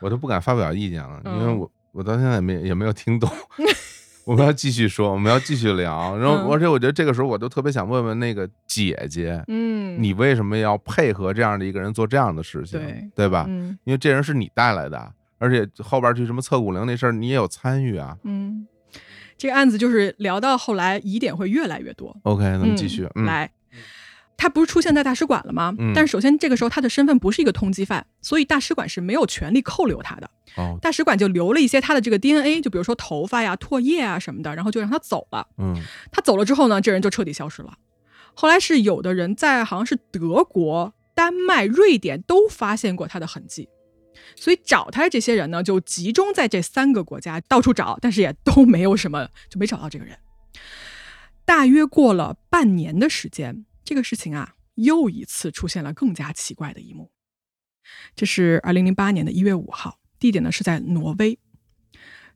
[0.00, 3.30] 我都不敢发表意见了，因为嗯我我到现在也没也没有听懂。
[4.28, 6.14] 我们要继续说，我们要继续聊。
[6.18, 12.78] 然后，嗯而且我觉得这个时候，我都特别想问问那个姐姐，嗯，你为什么要配合这样的一个人做这样的事情？
[12.78, 13.46] 对对吧？
[13.48, 18.18] 嗯因为这人是你带来的，而且后边去什么测骨龄那事儿，你也有参与啊。
[18.24, 18.66] 嗯，
[19.38, 22.14] 这个案子就是聊到后来疑点会越来越多。
[22.24, 23.50] OK，那么嗯继续，嗯，来，
[24.38, 25.74] 他不是出现在大使馆了吗？
[25.78, 30.30] 嗯但是首先这个时候他的身份不是一个通缉犯，所以大使馆是没有权利扣留他的。
[30.56, 35.46] 哦，大使馆就留了一些他的这个 DNA，就比如说头发呀、唾液啊什么的，然后就让他走了。
[35.58, 35.74] 嗯
[36.10, 37.74] 他走了之后呢，这人就彻底消失了。
[38.34, 43.68] 后来是有的人在好像是德国、丹麦、瑞典都发现过他的痕迹，
[44.36, 50.16] 所以找他的这些人呢，就集中在这三个国家到处找，但是也都没有什么，就没找到这个人。
[51.44, 57.10] 大约过了半年的时间，这个事情啊，又一次出现了更加奇怪的一幕。
[58.14, 61.38] 这是二零零八年的一月五号，地点呢是在挪威。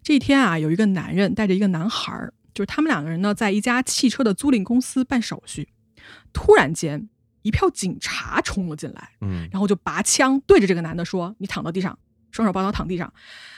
[0.03, 5.69] 这一天啊，有一个男人带着一个男孩儿，就是他们两个人呢，在一家汽车的租赁公司办手续。
[6.33, 7.11] 突然间，
[7.43, 11.99] 一票警察冲了进来，嗯然后就拔枪对着这个男的说：“你躺到地上，
[12.31, 13.13] 双手抱头躺地上。”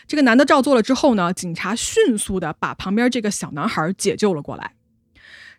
[0.08, 4.74] 这个男的照做了之后呢，警察迅速的把旁边这个小男孩解救了过来。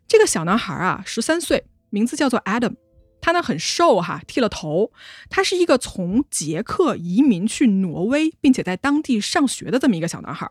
[0.06, 2.76] 这个小男孩啊，十三岁，名字叫做 Adam。
[3.22, 4.92] 他呢很瘦哈，剃了头。
[5.30, 10.46] 他是一个从捷克移民去挪威，并且在当地上学的这么一个小男孩。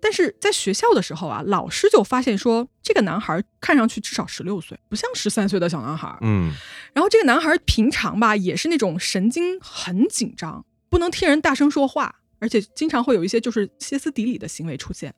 [0.00, 6.18] 但是在学校的时候啊，老师就发现说，这个男孩看上去至少十六岁，不像十三岁的小男孩。
[6.20, 6.52] 嗯
[6.92, 15.14] 然后这个男孩平常吧，也是那种神经很紧张，不能听人大声说话，而且经常会有一些就是歇斯底里的行为出现。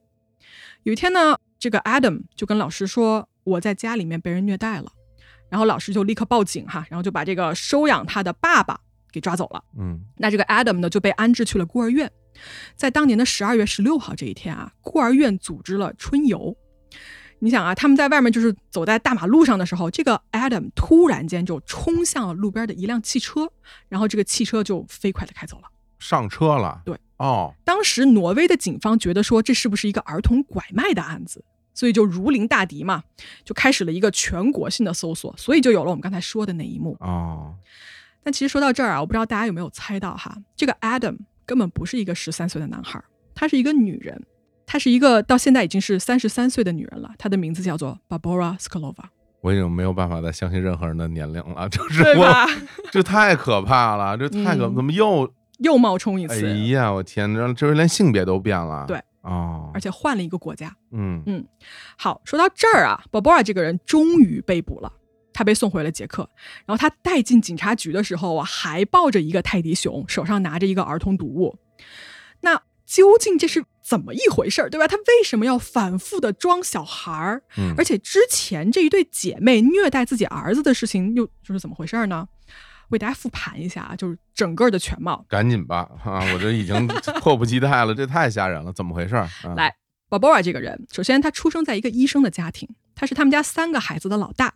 [0.84, 4.92] 有一天呢，这个 Adam 就跟老师说：“我在家里面被人虐待了。”
[5.48, 8.80] 然后老师就立刻报警哈，然后就把这个收养他的爸爸
[9.12, 9.62] 给抓走了。
[9.78, 12.10] 嗯那这个 Adam 呢就被安置去了孤儿院。
[12.74, 16.56] 在当年的十二月十六号这一天啊，孤儿院组织了春游。
[17.40, 23.50] 你想啊，他们在外面就是走在大马路上的时候，这个 Adam 突然间就冲向了路边的一辆汽车，
[23.88, 25.64] 然后这个汽车就飞快的开走了。
[25.98, 33.02] 上车了，对，哦，当时挪威的警方觉得说这是不是一个儿童拐卖的案子，所以就如临大敌嘛，
[33.44, 36.96] 就开始了一个全国性的搜索，所以就有了我们刚才说的那一幕。
[37.00, 37.54] 哦，
[38.22, 44.24] 但其实说到这儿啊，我不知道大家有没有猜到哈，这个 Adam 根本不是一个十三岁的男孩儿，她是一个女人，
[44.64, 49.04] 她是一个到现在已经是三十三岁的女人了，她的名字叫做 Barbara Sklova，
[49.40, 52.32] 我已经没有办法再相信任何人的年龄了，就 是我，？
[52.92, 55.30] 这太可怕了，这太可，嗯怎么又？
[55.58, 60.74] 又冒充一哎次，呀，我天，这这连性别都变了，对，哦而，且换了一个国家。
[60.92, 61.44] 嗯嗯
[61.98, 64.92] 好，说到这儿啊，Barbara 这个人终于被捕了。
[65.36, 66.30] 他被送回了捷克，
[66.64, 71.58] 然后他带进警察局的时候啊，还抱着一个泰迪熊，手上拿着一个儿童读物。
[72.42, 74.86] 那究竟这是怎么一回事儿，对吧？
[74.86, 77.42] 他为什么要反复的装小孩儿？
[77.56, 82.28] 嗯，而且之前这一对姐妹虐待自己儿子的事情又就是怎么回事儿呢？
[82.94, 85.24] 为大家复盘一下啊，就是整个的全貌。
[85.28, 86.24] 赶紧吧啊！
[86.32, 86.86] 我这已经
[87.20, 89.14] 迫不及待了，这太吓人了，怎么回事
[89.54, 89.74] 来
[90.08, 94.54] ，Barbara 这个人，首先他出生在一个医生的家庭，他是他们家三个孩子的老大。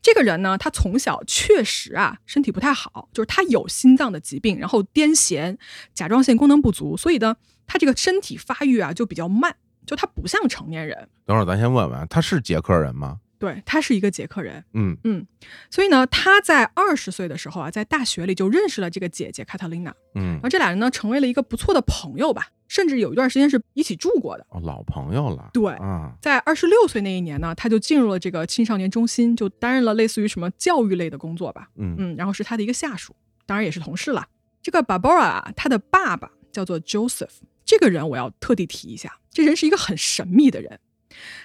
[0.00, 5.58] 这个人呢，他从小确实啊身体不太好，就是他有心脏的疾病，然后癫痫、
[5.92, 11.08] 甲状腺功能不足，所以呢，他这个身体发育啊就比较慢，就他不像成年人。
[11.26, 13.18] 等会儿咱先问问，他是捷克人吗？
[13.38, 13.62] 对。
[13.64, 14.96] 他是一个捷克人，嗯。
[15.04, 15.26] 嗯，
[15.70, 20.34] 所以呢，他在二十岁的时候啊，在大学里就认识了这个姐姐卡特琳娜，嗯。
[20.34, 24.46] 然后，这俩人呢成为了一个不错的朋友吧，甚至有一段时间是一起住过的。
[24.50, 25.72] 哦，老朋友了，对。
[25.74, 31.94] 啊，在二十六岁那一年呢，他就进入了这个青少年中心，就担任了类似于什么教育类的工作吧，嗯。
[31.98, 33.14] 嗯，然后是他的一个下属，
[33.46, 34.26] 当然也是同事了。
[34.60, 37.30] 这个 Barbara 啊，他的爸爸叫做 Joseph，
[37.64, 40.80] 这个人我要特地提一下，这人是一个很神秘的人。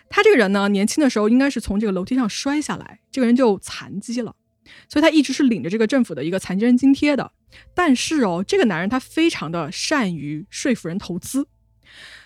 [0.09, 4.35] 他这个人呢，年轻的时候应该是从这个楼梯上摔下来，这个人就残疾了，
[4.87, 7.31] 所以他一直是领着这个政府的一个残疾人津贴的。
[7.73, 11.47] 但是哦，这个男人他非常的善于说服人投资，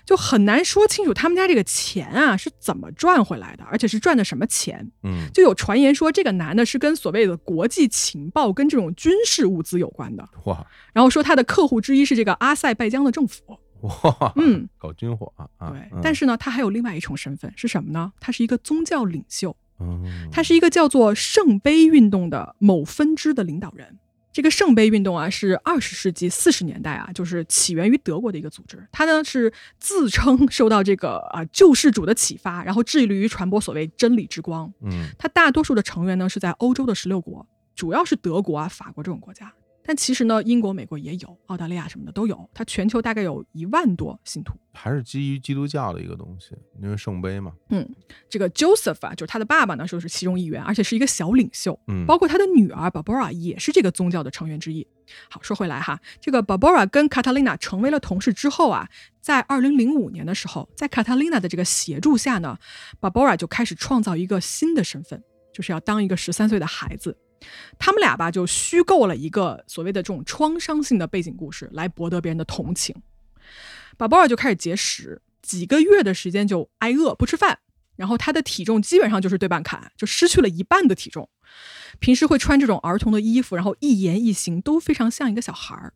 [0.06, 4.90] 就很难说清楚他们家这个钱啊是怎么赚回来的，而且是赚的什么钱。
[5.04, 13.60] 嗯，就有传言说，这个男的是跟所谓的国际情报跟这种军事物资有关的，哇然后说他的客户之一是这个阿塞拜疆的政府。
[13.82, 18.12] 哇，嗯，搞军火啊，啊对，嗯但是呢，他还有另外一重身份是什么呢？
[18.20, 23.98] 他是一个宗教领袖，嗯，他是一个叫做圣杯运动的某分支的领导人。
[24.34, 28.88] 这个圣杯运动啊，是二十世纪四十年代啊，就是起源于德国的一个组织。
[28.92, 34.72] 它呢是自称 受到这个啊救世主的启发，然后致力于传播所谓真理之光。
[34.82, 39.52] 嗯它大多数的成员呢是在欧洲的十六国，主要是德国啊、法国这种国家。
[39.88, 42.50] 但其实呢，英国、美国也有，澳大利亚什么的都有。
[42.54, 44.54] 它全球大概有一万多信徒。
[44.74, 47.90] 还是基于基督教的一个东西，因为圣杯嘛，嗯
[48.30, 51.80] 这个 Joseph 啊，就是他的爸爸呢，就是其中一员，而且是一个小领袖。
[51.88, 54.86] 嗯，包括他的女儿 Barbara 也是这个宗教的成员之一。
[55.30, 58.90] 好，说回来哈，这个 Barbara 跟 Catalina 成为了同事之后啊，
[59.22, 62.58] 在二零零五年的时候，在 Catalina 的这个协助下呢
[63.00, 67.18] ，Barbara 就开始创造一个新的身份，就是要当一个十三岁的孩子。
[67.78, 72.96] 他们俩吧，就虚构了一个所谓的这种创伤性的背景故事，来博得别人的同情。
[73.98, 77.60] Barbara 就开始节食，几个月的时间就挨饿不吃饭，
[77.96, 81.30] 然后他的体重基本上就是对半砍，就失去了一半的体重。
[82.00, 85.94] 平时会穿这种儿童的衣服，然后一言一行都非常像一个小孩儿。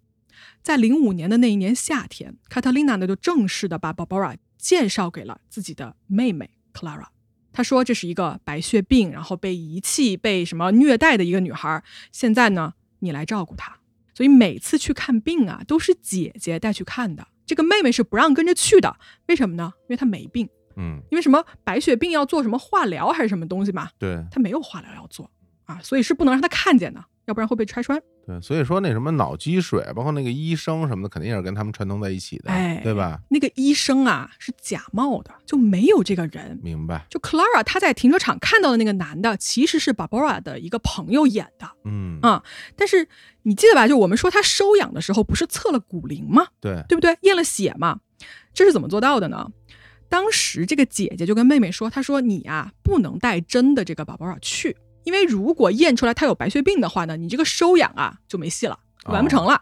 [0.63, 7.07] 在零五年的那一年夏天，Catalina 呢就正式的把 Barbara 介绍给了自己的妹妹 Clara。
[7.53, 11.83] 他说这是一个白血病，然后被遗弃、被什么虐待的一个女孩。
[12.11, 13.77] 现在呢，你来照顾她。
[14.13, 17.27] 所以每次去看病啊，都是姐姐带去看的。
[17.45, 18.97] 这个妹妹是不让跟着去的。
[19.27, 19.73] 为什么呢？
[19.81, 20.47] 因为她没病。
[20.75, 23.89] 嗯，因为什么白血病要做什么化疗还是什么东西嘛？
[23.99, 25.29] 对，她没有化疗要做
[25.65, 28.01] 啊，所以是不能让她看见的，要不然会被拆穿。
[28.25, 33.19] 对，所以说那什么脑积水，包括那个医生什么的，肯定也是跟他们串通在一起的，哎对吧？
[33.29, 36.59] 那个医生啊是假冒的，就没有这个人。
[36.63, 41.69] 明白，就 Clara 她在停车场看到的那个男的，其实是 Barbara 的一个朋友演的。
[41.85, 42.43] 嗯，啊
[42.75, 43.07] 但是
[43.43, 43.87] 你记得吧？
[43.87, 46.47] 就我们说他收养的时候，不是测了骨龄吗？
[46.59, 47.17] 对，对不对？
[47.21, 47.99] 验了血嘛。
[48.53, 49.49] 这是怎么做到的呢？
[50.09, 59.61] 当时这个姐姐就跟妹妹说：“她说你呀、不能带真的这个 Barbara 去，因为如果验出来他有白血病的话呢，你这个收养啊就没戏了，完不成了。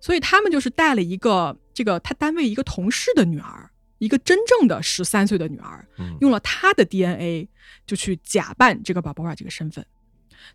[0.00, 7.48] 所以他们就是带了一个这个他单位一个同事的女儿，一个真正的十三岁的女儿，嗯用了她的 DNA
[7.86, 9.84] 就去假扮这个 Barbara 这个身份。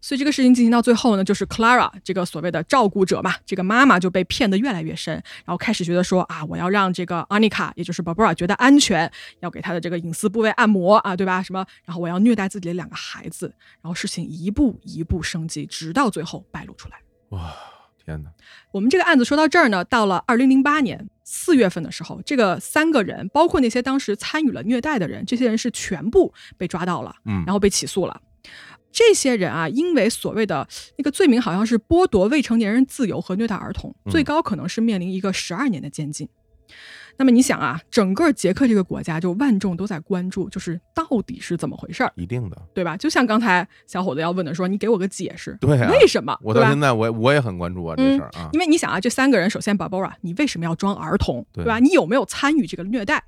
[0.01, 11.41] 所以这个事情进行到最后呢，就是 Clara 这个所谓的照顾者嘛，这个妈妈就被骗得越来越深，然后开始觉得说啊，我要让这个 Anika，也就是 Barbara 觉得安全，要给她的这个隐私部位按摩啊，对吧？
[11.41, 16.97] 什么，然后我要虐待自己的两个孩子，然后事情一步一步升级，直到最后败露出来。
[17.29, 17.53] 哇，
[18.03, 18.29] 天哪，
[18.71, 28.21] 我们这个案子说到这儿呢，到了二零零八年四月份的时候，这个三个人，包括那些当时参与了虐待的人，这些人是全部被抓到了，嗯然后被起诉了。
[28.91, 30.67] 这些人啊，因为所谓的
[30.97, 36.27] 那个罪名好像是剥夺未成年人自由和虐待儿童，嗯最高可能是面临一个十二年的监禁。
[37.17, 42.95] 那么你想啊，整个捷克这个国家就万众都在关注，就是到底是怎么回事儿，一定的，对吧？
[42.95, 46.37] 就像刚才小伙子要问的说，你给我个解释，对啊为什么？
[46.41, 51.79] 我到现在我我也很关注啊这嗯事儿啊，因为你想啊，这三个人，首先 Barbara，你为什么要装儿童，对对吧？
[51.79, 53.21] 你有没有参与这个虐待？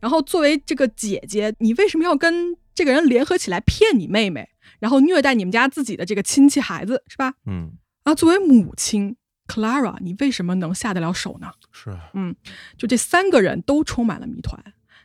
[0.00, 4.50] 然后作为这个姐姐，你为什么要跟这个人联合起来骗你妹妹，
[4.80, 7.34] 然后虐待你们家自己的这个亲戚孩子，是吧？
[7.46, 7.70] 嗯，
[8.02, 9.16] 啊，作为母亲
[9.46, 11.52] Clara，你为什么能下得了手呢？
[11.70, 12.34] 是啊，嗯，
[12.76, 14.60] 就这三个人都充满了谜团。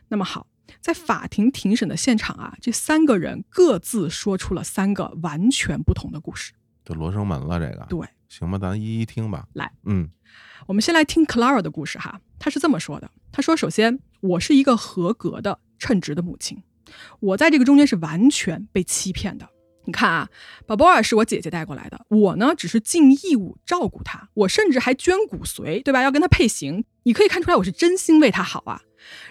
[0.08, 0.48] 那么好，
[0.80, 6.52] 在法庭庭审的现场啊，这三个人各自说出了三个完全不同的故事。
[6.84, 10.08] 就罗生门了这个，对，行吧，咱一一听吧，来，嗯
[10.66, 16.62] 我们先来听 Clara 的故事哈，她是这么说的：她说，首先，我是一个合格的称职的母亲，
[17.20, 19.48] 我在这个中间是完全被欺骗的。
[19.86, 20.28] 你看啊，
[20.66, 26.02] 宝宝尔是我姐姐带过来的，我呢只是尽义务照顾她，我甚至还捐骨髓，对吧？
[26.02, 28.82] 要跟她配型，你可以看出来我是真心为她好啊。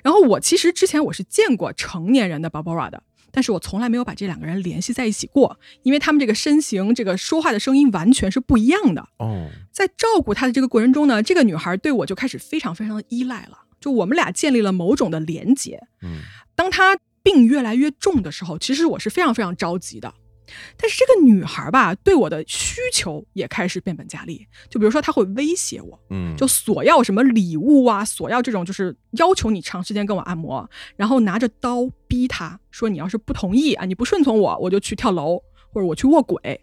[0.01, 9.09] 然后我其实之前我是见过成年人的 Barbara 的，但是我从来没有把这两个人联系在一起过，因为他们这个身形、这个说话的声音完全是不一样的。
[9.17, 15.81] 哦，在照顾她的这个过程中呢，这个女孩对我就开始非常非常的依赖了，就我们俩建立了某种的连结。
[16.01, 16.21] 嗯
[16.55, 20.13] 当她病越来越重的时候，其实我是非常非常着急的。
[20.77, 24.45] 但是这个女孩吧，对我的需求也开始变本加厉。
[24.69, 35.41] 就比如说，她会威胁我，嗯，就索要什么礼物啊，索要这种就是要求你长时间跟我按摩，然后拿着刀逼她说，你要是不同意啊，你不顺从我，我就去跳楼
[35.71, 36.61] 或者我去卧轨。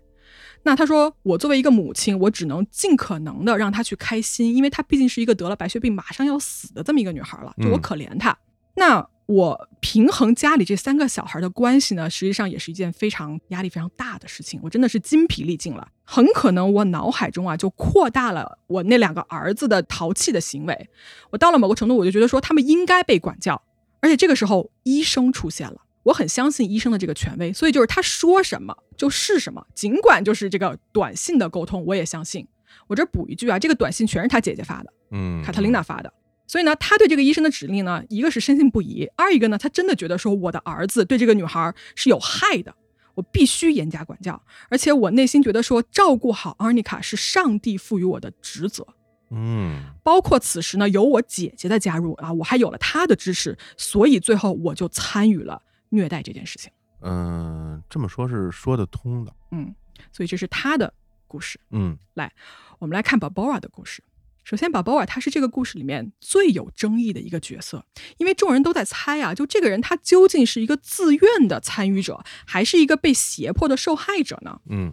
[0.65, 8.37] 那她说，我作为一个母亲，我只能尽可能的让她去开心，因为她毕竟是一个得了白血病马上要死的这么一个女孩了，就我嗯可怜她。
[8.75, 14.61] 那我平衡家里这三个小孩的关系呢，实际上也是一件非常压力非常大的事情。
[14.63, 20.91] 我真的是筋疲力尽了，很可能我脑海中啊就扩大了我那两个儿子的淘气的行为。
[21.31, 23.63] 我到了某个程度，我就觉得说他们应该被管教，
[24.01, 25.83] 而且这个时候医生出现了。
[26.03, 32.47] 我很相信医生的这个权威，所以就是他说什么就是什么，尽管就是这个短信的沟通，我也相信。
[32.89, 36.13] 我这补一句啊，这个短信全是他姐姐发的，嗯，卡特琳娜发的。
[36.53, 42.75] 所以呢，他对这个医生的指令呢，一个是深信不疑，二一个呢，他真的觉得说我的儿子对这个女孩是有害的，
[43.15, 44.39] 我必须严加管教。
[44.69, 48.87] 而且我内心觉得说，照顾好阿妮卡是上帝赋予我的职责。
[49.31, 56.71] 嗯，包括此时呢，有我姐姐的加入啊，我还有了她的支持，所以最后我就参与了虐待这件事情。
[57.01, 59.75] 嗯，这么说是说得通的，嗯，
[60.13, 60.93] 所以这是她的
[61.27, 61.59] 故事。
[61.71, 62.31] 嗯来
[62.79, 64.05] 我们来看 Barbara 的故事。
[64.45, 67.85] 首先，Barbara 她是这个故事里面最有争议的一个角色，
[68.19, 74.61] 因为众人都在猜啊，就这个人他究竟是一个自愿的参与者，还是一个被胁迫的受害者呢？
[74.69, 74.93] 嗯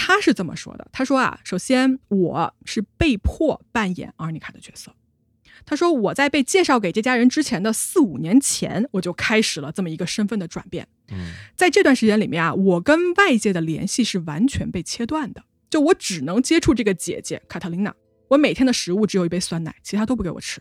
[0.00, 4.94] 他是这么说的：“他说啊，首先我是被迫扮演阿尼卡的角色。
[5.66, 10.86] 他说我在被介绍给这家人之前的四五年前，我就开始了这么一个身份的转变。
[11.10, 17.92] 嗯在这段时间里面啊，我跟外界的联系是完全被切断的，就我只能接触这个姐姐卡特琳娜。
[18.28, 20.60] 我每天的食物只有一杯酸奶，其他都不给我吃。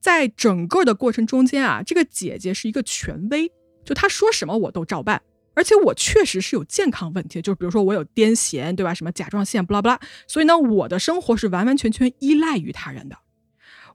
[0.00, 3.50] 在整个的过程中间啊，这个姐姐是一个权威，
[3.84, 5.22] 就她说什么我都照办。
[5.56, 8.92] 而且我确实是有健康问题，就是比如说我有癫痫，对吧？
[8.92, 10.00] 什么甲状腺，不拉不拉。
[10.26, 13.18] 所以呢，我的生活是完完全全依赖于他人的。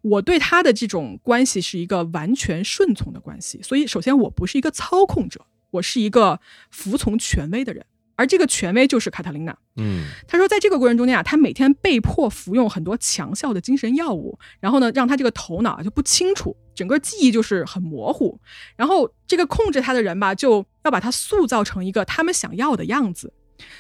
[0.02, 3.62] 我对他的这种关系是一个完全顺从的关系。
[3.62, 6.40] 所以，首先我不是一个操控者，我是一个
[6.72, 7.86] 服从权威的人。
[8.20, 9.58] 而这个权威就是卡塔琳娜。
[9.78, 18.38] 嗯他说，在这个过程中间啊，他每天被迫服用很多强效的精神药物，然后呢，让他这个头脑啊就不清楚，整个记忆就是很模糊。
[18.76, 23.32] 然后这个控制他的人吧，就要把他塑造成一个他们想要的样子，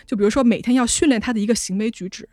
[0.07, 2.29] 就比如说每天要训练他的一个行为举止，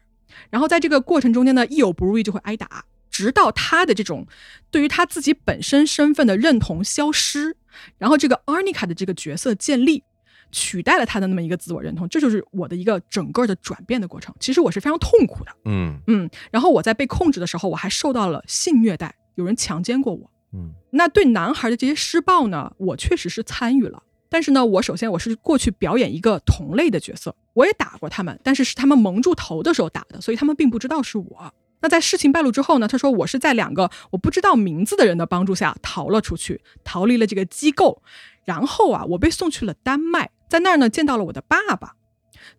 [0.49, 4.29] 然后在这个过程中间呢，一有不如意就会挨打，直到他的这种
[4.71, 7.57] 对于他自己本身身份的认同消失，
[7.99, 10.05] 然后这个 Arnica 的这个角色建立。
[10.51, 14.35] 取代了他的那么一个自我认同，这就是我的一个整个的转变的过程。
[14.41, 16.31] 其实我是非常痛苦的，嗯嗯。
[16.51, 20.31] 然后我在被控制的时候，我还受到了性虐待，有人强奸过我。
[20.53, 24.03] 嗯那对男孩的这些施暴呢，我确实是参与了。
[24.29, 31.53] 但是呢，我首先我是过去表演一个同类的角色，我也打过他们，但是是他们蒙住头的时候打的，所以他们并不知道是我。
[31.81, 38.03] 那在事情败露之后呢，他说我是在两个我不知道名字的人的帮助下逃了出去，逃离了这个机构。
[38.45, 41.95] 然后啊，我被送去了丹麦，在那儿呢见到了我的爸爸。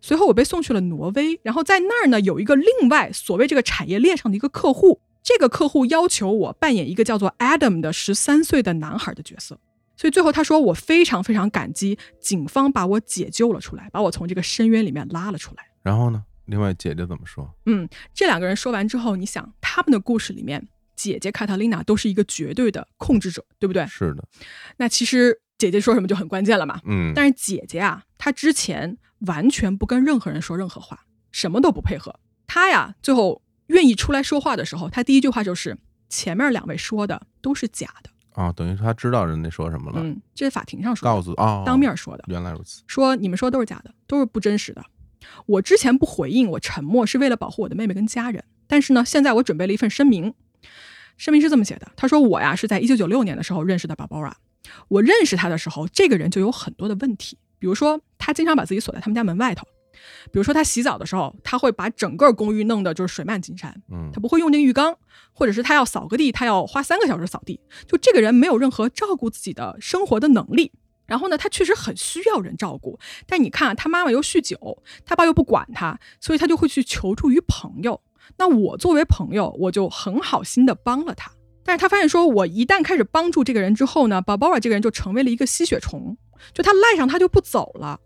[0.00, 9.58] 随后我被送去了挪威，然后在那儿呢有一个另外所谓这个产业链上的一个客户，这个客户要求我扮演一个叫做 Adam 的十三岁的男孩的角色。
[9.96, 15.64] 所以最后他说我非常非常感激警方把我解救了出来，把我从这个深渊里面拉了出来。
[15.82, 16.22] 然后呢？
[16.46, 17.46] 另外姐姐怎么说？
[17.66, 20.66] 嗯，这两个人说完之后，你想他们的故事里面，
[20.96, 23.86] 姐姐卡塔琳娜都是一个绝对的控制者，对不对？
[23.86, 24.24] 是的，
[24.78, 26.80] 那其实姐姐说什么就很关键了嘛。
[26.84, 28.96] 嗯，但是姐姐啊，她之前
[29.26, 31.00] 完全不跟任何人说任何话，
[31.32, 32.18] 什么都不配合。
[32.46, 35.76] 她呀，最后愿意出来说话的时候，她第一句话就是
[36.08, 38.10] ：“前面两位说的都是假的。
[38.40, 44.84] 啊，等于他知道人家说什么”了，嗯，这是法庭上说的，告诉啊，当面说的，原来如此，说你们说的都是假的，都是不真实的。
[45.46, 48.44] 我之前不回应，我沉默是为了保护我的妹妹跟家人。
[48.68, 50.32] 但是呢，现在我准备了一份声明，
[51.16, 54.32] 声明是这么写的：他说我呀是在一九九六年的时候认识的 Barbara，
[54.88, 59.66] 我认识他的时候，这个人就有很多的问题，比如说他经常把自己锁在他们家门外头，
[60.32, 64.96] 比如说他洗澡的时候，他会把整个公寓弄得就是水漫金山，嗯他不会用那个浴缸，
[65.32, 67.60] 或者是他要扫个地，他要花三个小时扫地。
[67.86, 70.72] 就这个人没有任何照顾自己的生活的能力。
[71.06, 78.02] 然后呢，他确实很需要人照顾，但你看，他妈妈又酗酒，他爸又不管他，所以他就会去求助于朋友。
[78.36, 81.32] 那我作为朋友，我就很好心的帮了他。
[81.68, 86.16] 但是他发现说，我一旦开始帮助这个人之后呢，Barbara 这个人就成为了一个吸血虫，
[86.54, 88.00] 就他赖上他就不走了，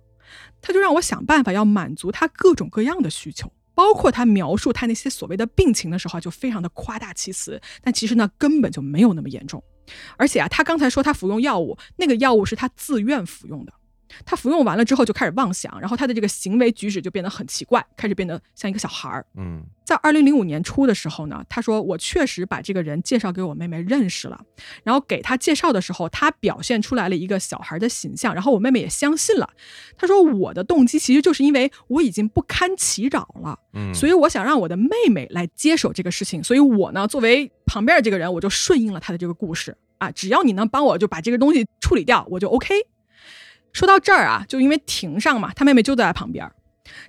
[0.61, 3.53] 他就让我想办法要满足他各种各样的需求。
[3.73, 9.63] 包括他描述他那些所谓的病情的时候，就非常的夸大其词，但其实呢根本就没有那么严重。
[10.17, 13.73] 而且啊，他刚才说他服用药物，那个药物是他自愿服用的。
[14.25, 19.27] 他服用完了之后就开始妄想，然后他的这个行为举止就变得很奇怪，开始变得像一个小孩儿。
[19.37, 24.41] 嗯在二零零五年初的时候呢，他说我确实把这个人介绍给我妹妹认识了，
[24.85, 29.51] 然后给他介绍的时候，他表现出来了一个小孩的形象，然后我妹妹也相信了。
[29.97, 42.73] 他说我的动机其实就是因为我已经不堪其扰了，嗯，所以我想让我的妹妹来接手这个事情，所以我呢作为旁边的这个人，我就顺应了他的这个故事啊，只要你能帮我就把这个东西处理掉，我就 OK。
[43.73, 46.55] 说到这儿啊，就因为庭上嘛，他妹妹就在旁边儿，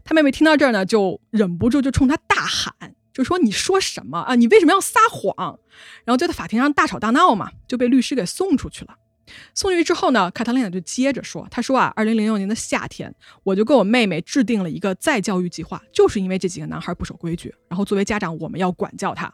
[0.04, 4.36] 他妹妹听到这儿呢，就忍不住就冲他大喊，就说：“你说什么啊？
[4.36, 5.60] 你为什么要撒谎？”
[6.06, 8.96] 然后就在法庭上大吵大闹嘛，就被律师给送出去了。
[9.54, 19.34] 送进去之后呢，卡特琳娜就接着说：“她说啊，二零零六年的夏天，我就跟我妹妹制定了一个再教育计划，就是因为这几个男孩不守规矩，然后作为家长，我们要管教他。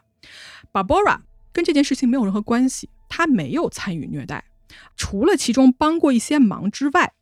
[0.72, 1.18] Barbara
[1.52, 4.44] 跟这件事情没有任何关系，她没有参与虐待，
[4.96, 7.12] 除了其中帮过一些忙之外，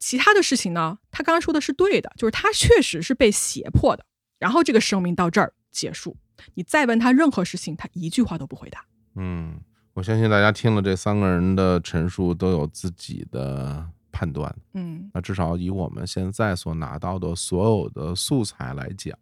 [0.00, 4.04] 其他的事情呢，他刚刚说的是对的，就是他确实是被胁迫的。
[4.38, 6.16] 然后这个声明到这儿结束，
[6.54, 8.84] 你再问他任何事情，他一句话都不回答。
[9.14, 9.60] 嗯，
[9.92, 14.52] 我相信大家听了这三个人的陈述，都有自己的判断。
[14.72, 19.14] 嗯那至少以我们现在所拿到的所有的素材来讲，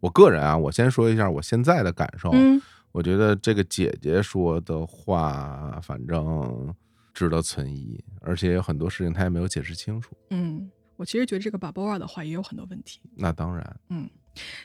[0.00, 2.30] 我个人啊，我先说一下我现在的感受。
[2.32, 2.60] 嗯
[2.92, 6.72] 我觉得这个姐姐说的话，反正
[7.14, 10.14] 值得存疑，而且有很多事情他也没有解释清楚。
[10.30, 13.00] 嗯，我其实觉得这个 Barbara 的话也有很多问题。
[13.16, 14.10] 那当然，嗯，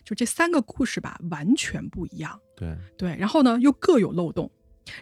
[0.04, 2.38] 就这三个故事吧，完全不一样。
[2.58, 4.52] 对，对，然后呢又各有漏洞。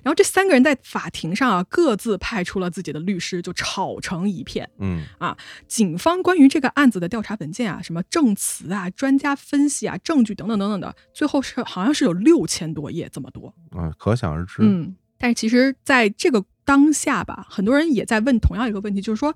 [0.03, 4.69] 然后这三个人在法庭上啊，各自派出了自己的律师，就吵成一片。
[4.79, 13.47] 嗯啊警方关于这个案子的调查文件啊，什么证词啊、专家分析啊、证据等等等等的，最后是好像是有六千多页这么多。
[13.71, 14.57] 啊，可想而知。
[14.59, 19.33] 嗯，但是其实在这个当下吧，很多人也在问同样一个问题，就是说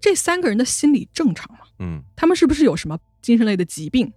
[0.00, 1.60] 这三个人的心理正常吗？
[1.78, 4.12] 嗯他们是不是有什么精神类的疾病？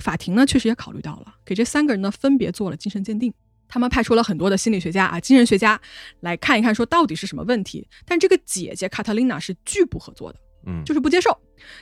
[0.00, 3.32] 法庭呢确实也考虑到了，给这三个人呢分别做了精神鉴定。
[3.68, 5.80] 他们派出了很多的心理学家啊、精神学家
[6.18, 7.86] 来看一看，说到底是什么问题。
[8.04, 11.36] 但这个姐姐卡特琳娜是拒不合作的，嗯，就是不接受。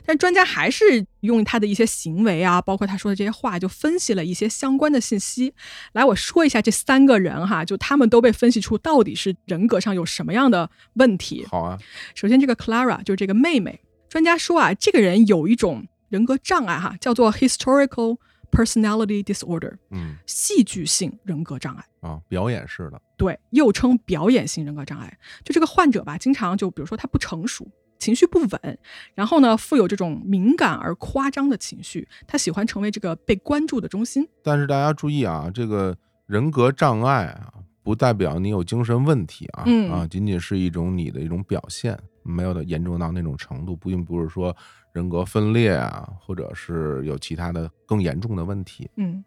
[0.04, 5.54] 但专家还是用他的一些行为啊，包括他说的这些话，就分析了一些相关的信息。
[5.92, 11.46] 来，我说一下这三个人哈，就他们都被分析出到底是人格上有什么样的问题。
[11.46, 11.78] 好啊。
[12.14, 18.18] 首先，这个 Clara 就是这个妹妹，专家说啊，这个人有一种人格障碍哈，叫做 historical
[18.50, 21.84] personality disorder，嗯戏剧性人格障碍。
[22.00, 23.00] 啊，表演式的。
[23.16, 25.18] 对，又称表演性人格障碍。
[25.44, 27.68] 就这个患者吧，经常就比如说他不成熟，
[27.98, 28.78] 情绪不稳，
[29.14, 34.28] 然后呢，富有这种敏感而夸张的情绪，他喜欢成为这个被关注的中心。
[34.42, 35.96] 但是大家注意啊，这个
[36.26, 44.54] 人格障碍啊，不代表你有精神问题啊，嗯啊，仅仅是一种你的一种表现，没有的严重到那种程度，并不是说
[44.92, 48.88] 人格分裂啊，或者是有其他的更严重的问题。
[48.96, 49.24] 嗯，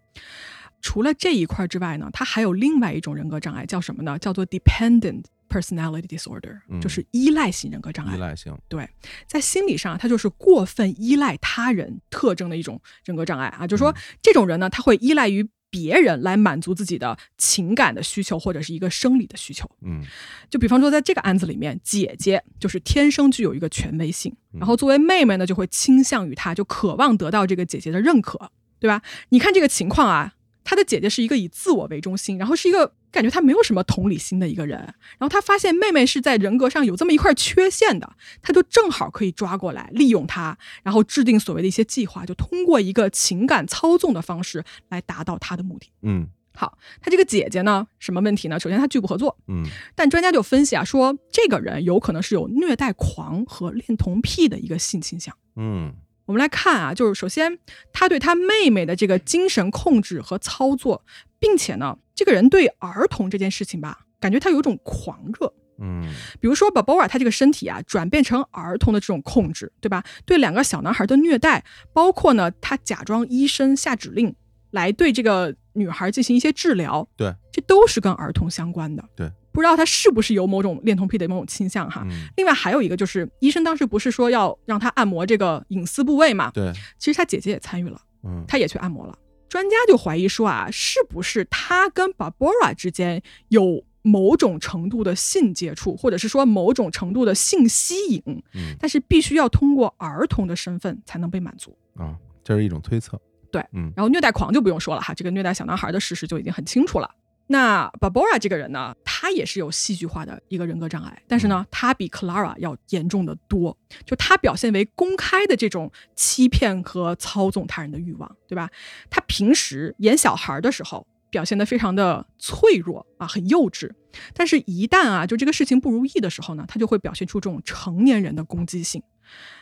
[0.81, 4.17] 除了这一块之外呢，他还有另外一种人格障碍，叫什么呢？
[4.17, 8.15] 叫做 dependent personality disorder，、嗯就是依赖型人格障碍。
[8.15, 8.89] 依赖性，对，
[9.27, 13.67] 在心理上，它就是过分依赖他人特征的一种人格障碍啊。
[13.67, 19.69] 就是说，这种人呢，他会依赖于别人来满足自己的情感的需求或者是一个生理的需求。
[19.81, 20.03] 嗯
[20.49, 29.01] 就比方说，在这个案子里面，姐姐就是天生具有一个权威性，然后作为妹妹呢，就会倾向于她，就渴望得到这个姐姐的认可，对吧？
[29.29, 30.33] 你看这个情况啊，
[30.65, 45.89] 她的姐姐是一个以自我为中心，然后是一个感觉他没有什么同理心的一个人，然后他发现妹妹是在人格上有这么一块缺陷的，他就正好可以抓过来利用她，然后制定所谓的一些计划，就通过一个情感操纵的方式来达到他的目的。
[46.03, 48.59] 嗯好，他这个姐姐呢，什么问题呢？
[48.59, 49.63] 首先她拒不合作，嗯
[49.95, 55.35] 但专家就分析啊，说这个人有可能是有虐待狂和恋童癖的一个性倾向。
[55.55, 55.93] 嗯
[56.25, 57.57] 我们来看啊，就是首先
[57.91, 61.03] 他对他妹妹的这个精神控制和操作，
[61.39, 65.51] 并且呢，这个人对儿童这件事情吧，感觉他有一种狂热。
[65.83, 66.07] 嗯
[66.39, 70.03] 比如说 Barbara 她这个身体啊，转变成儿童的这种控制，对吧？
[70.23, 74.35] 对两个小男孩的虐待，包括呢，他假装医生下指令
[74.69, 79.03] 来对这个女孩进行一些治疗，对，这都是跟儿童相关的。
[79.15, 82.03] 对，不知道他是不是有某种恋童癖的某种倾向哈。
[82.05, 86.51] 嗯，另外还有一个就是，医生当时不是说要让他按摩这个隐私部位嘛？
[86.53, 89.17] 对，其实他姐姐也参与了，嗯他也去按摩了。
[89.51, 98.23] 专家就怀疑说啊，是不是他跟 Barbara 之间有某种程度的性接触，或者是说某种程度的性吸引，
[98.53, 101.77] 嗯但是必须要通过儿童的身份才能被满足。
[101.97, 103.19] 啊，这是一种推测。
[103.51, 107.13] 对，嗯然后虐待狂就不用说了哈，这个虐待小男孩的事实就已经很清楚了。
[107.51, 113.77] 那 Barbara 这个人呢，他也是有戏剧化的一个人格障碍，但是呢，他比 Clara 要严重的多。
[114.05, 118.69] 就他表现为公开的这种欺骗和操纵他人的欲望，对吧？
[119.09, 123.91] 他平时演小孩的时候表现得非常的脆弱啊，很幼稚。
[124.33, 129.03] 但是，一旦啊，就这个事情不如意的时候呢，他就会表现出这种成年人的攻击性。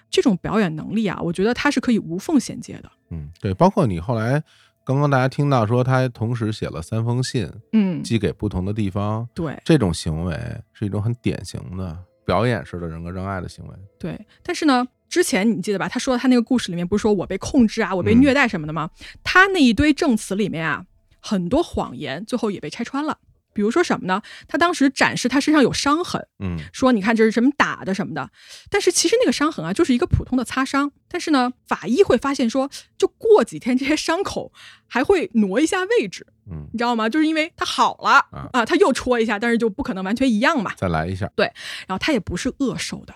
[0.09, 2.91] 这种表演能力啊，我觉得他是可以无缝衔接的。
[3.09, 4.43] 嗯，对，包括你后来
[4.89, 9.55] 刚刚大家听到说他同时写了三封信，嗯，寄给不同的地方，对。
[9.63, 10.35] 这种行为
[10.73, 13.73] 是一种很典型的表演式的人格障碍的行为。
[13.99, 15.87] 对，但是呢，之前你记得吧？
[15.87, 18.89] 他说他那个故事里面不是说我被控制啊，我被嗯虐待什么的吗？
[19.23, 20.83] 他那一堆证词里面啊，
[21.19, 23.15] 很多谎言最后也被拆穿了。
[23.59, 24.21] 比如说什么呢？
[24.47, 28.29] 他当时展示他身上有伤痕，嗯说你看这是什么打的什么的，
[28.69, 30.93] 但是其实那个伤痕啊，就是一个普通的擦伤。
[31.09, 34.53] 但是呢，法医会发现说，就过几天这些伤口
[34.87, 37.09] 还会挪一下位置，嗯，你知道吗？
[37.09, 40.71] 就是因为他好了啊啊，他又戳一下，但是就不可能完全一样嘛。
[40.77, 41.29] 再来一下。
[41.35, 41.51] 对
[41.85, 43.13] 然后他也不是恶瘦的，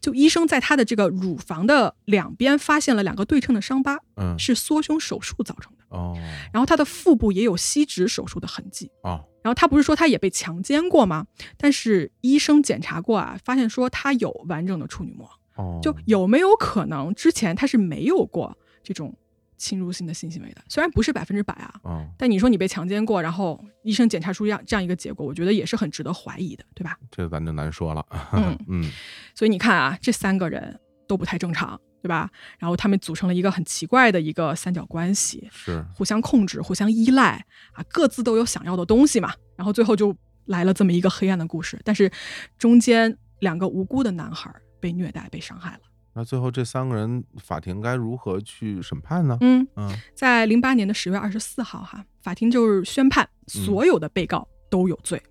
[0.00, 5.84] 就医生在他的这个乳房的两边发现了两个对称的伤疤，嗯，是缩胸手术造成的。
[5.88, 6.16] 哦
[6.52, 8.92] 然后他的腹部也有吸脂手术的痕迹。
[9.02, 11.26] 哦，然后他不是说他也被强奸过吗？
[11.56, 19.16] 但是医生检查过啊，发现说他有完整的处女膜，哦，就有没有可能之前他是没有过这种
[19.56, 20.62] 侵入性的性行为的？
[20.68, 26.96] 虽然不是百分之百啊，哦，但你说你被强奸过，然后医生检查出这样这样一个结果，我觉得也是很值得怀疑的，对吧？
[27.10, 28.04] 这咱就难说了。
[28.32, 28.90] 嗯嗯
[29.34, 32.30] 所以你看啊，这三个人都不太正常，对吧？
[32.58, 39.32] 然后他们组成了一个很奇怪的一个三角关系，是互相控制、互相依赖啊，各自都有想要的东西嘛。
[39.56, 42.10] 然后最后就来了这么一个黑暗的故事，但是
[42.58, 45.80] 中间两个无辜的男孩被虐待、被伤害了。
[46.12, 49.38] 那最后这三个人法庭该如何去审判呢？
[49.42, 55.22] 嗯，嗯在零八年的十月二十四号，哈，法庭就是宣判所有的被告都有罪。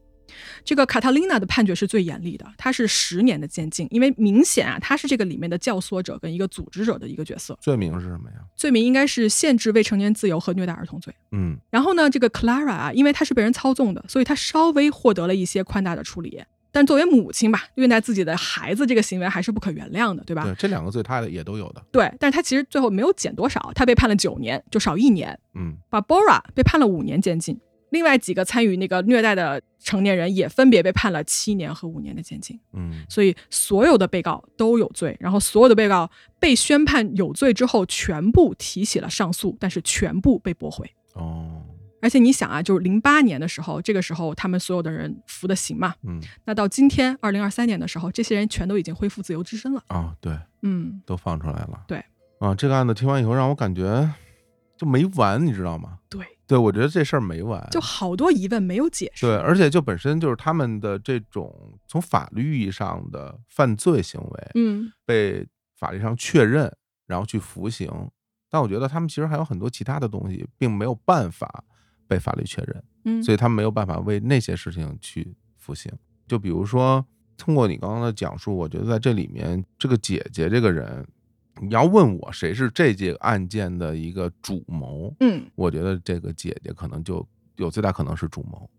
[0.63, 8.37] 这个卡塔琳娜的判决是最严厉的，她是十年的监禁，因为明显啊，她是这个里面的教唆者跟一个组织者的一个角色，罪名是什么呀？
[8.55, 11.13] 罪名应该是限制未成年自由和虐待儿童罪。
[11.31, 16.41] 嗯然后呢，这个 Clara 啊，因为她是被人操纵的，所以她稍微获得了一些宽大的处理。
[16.71, 20.43] 但作为母亲吧，虐待自己的孩子这个行为还是不可原谅的，对吧？
[20.43, 21.83] 对，这两个罪他也都有的。
[21.91, 25.37] 对，但是她其实最后没有减多少，她被判了九年，就少一年。
[25.55, 27.59] 嗯 Barbara 被判了五年监禁，
[27.89, 32.59] 另外几个参与那个虐待的成年人也分别被判了七年和五年的监禁。
[32.73, 36.09] 嗯所以所有的被告都有罪，然后所有的被告
[36.39, 40.89] 被宣判有罪之后，全部提起了上诉，但是全部被驳回。
[41.13, 41.63] 哦
[42.01, 49.83] 而且你想啊，就是零八年的时候，这个时候他们所有的人服的刑嘛，嗯那到今天二零二三年的时候，这些人全都已经恢复自由之身了。
[49.87, 51.83] 啊，对，嗯，都放出来了。
[51.89, 52.01] 对
[52.39, 54.09] 啊，这个案子听完以后，让我感觉
[54.77, 55.99] 就没完，你知道吗？
[56.09, 57.63] 对，对，我觉得这事儿没完。
[57.69, 59.27] 就好多疑问没有解释。
[59.27, 65.47] 对，而且就本身就是他们的这种从法律意义上的犯罪行为嗯，被
[65.77, 66.75] 法律上确认，
[67.05, 67.87] 然后去服刑。
[68.49, 71.63] 但我觉得他们其实还有很多其他的东西，并没有办法
[72.07, 75.91] 被法律确认，嗯，所以他们没有办法为那些事情去服刑。
[76.27, 77.05] 就比如说，
[77.37, 81.07] 通过你刚刚的讲述，我觉得在这里面，这个姐姐这个人，
[81.61, 87.25] 你要问我谁是这件案件的一个主谋，嗯我觉得这个姐姐可能就
[87.57, 88.69] 有最大可能是主谋，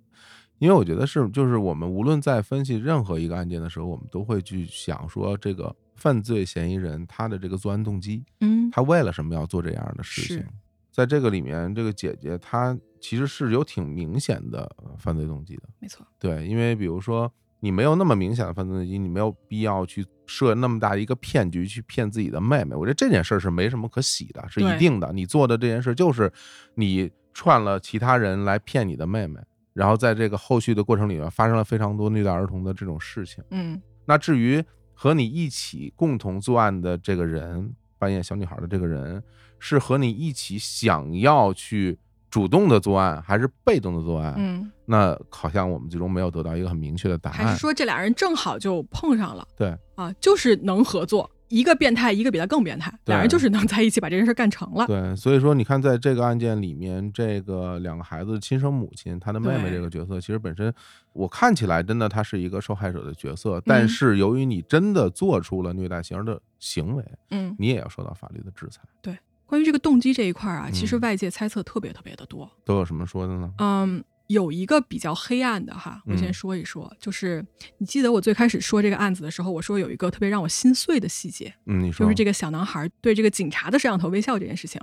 [0.59, 10.47] 因为我觉得是就是我们无论在分析任何一个案件的时候，我们都会去想说这个犯罪嫌疑人他的这个作案动机，嗯，他为了什么要做这样的事情？
[10.91, 16.05] 在这个里面，这个姐姐她其实是有挺明显的呃犯罪动机的，没错。
[16.19, 22.77] 对，因为比如说你没有那么明显的犯罪动机，你没有必要去设那么大一个骗局去骗自己的妹妹。
[22.77, 25.13] 我觉得这件事儿是没什么可喜的，是一定的。
[25.13, 26.33] 你做的这件事就是
[26.77, 29.41] 你串了其他人来骗你的妹妹，
[29.73, 33.43] 然后在这个后续的过程里面发生了非常多虐待儿童的这种事情。
[33.51, 34.65] 嗯那至于
[34.95, 39.23] 和你一起共同作案的这个人，扮演小女孩的这个人，
[39.59, 41.99] 是和你一起想要去
[42.31, 44.35] 主动的作案，还是被动的作案？
[44.37, 47.47] 嗯，那好像我们最终没有得到一个很明确的答案。
[47.47, 54.87] 还是说这俩人正好就碰上了对啊，就是能合作，一个变态，一个比他更变态，对俩人就是能在一起把这件事干成了。
[54.87, 60.73] 对，所以说你看，在这个案件里面，这个两个孩子的亲生母亲，她的妹妹这个角色，其实本身
[61.13, 68.81] 我看起来真的她是一个受害者的角色，但嗯是由于你真的做出了虐待型的行为，嗯，你也要受到法律的制裁。
[69.03, 72.49] 对关于这个动机这一块儿啊，其实嗯外界猜测特别特别的多。
[72.65, 73.53] 都有什么说的呢？
[73.59, 77.45] 嗯，有一个比较黑暗的哈，我先嗯说一说，就是
[77.79, 84.81] 你记得我最开始说这个案子的时候，我说有一个特别让我心碎的细节，嗯，你说就是这个小男孩对这个警察的摄像头微笑这件事情，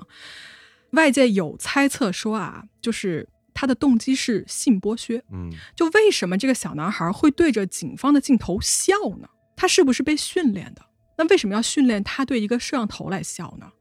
[0.92, 5.24] 外界有猜测说啊，就是他的动机是性剥削。
[5.32, 9.30] 嗯就为什么这个小男孩会对着警方的镜头笑呢？
[9.56, 10.82] 他是不是被训练的？
[11.18, 13.72] 那为什么要训练他对一个摄像头来笑呢？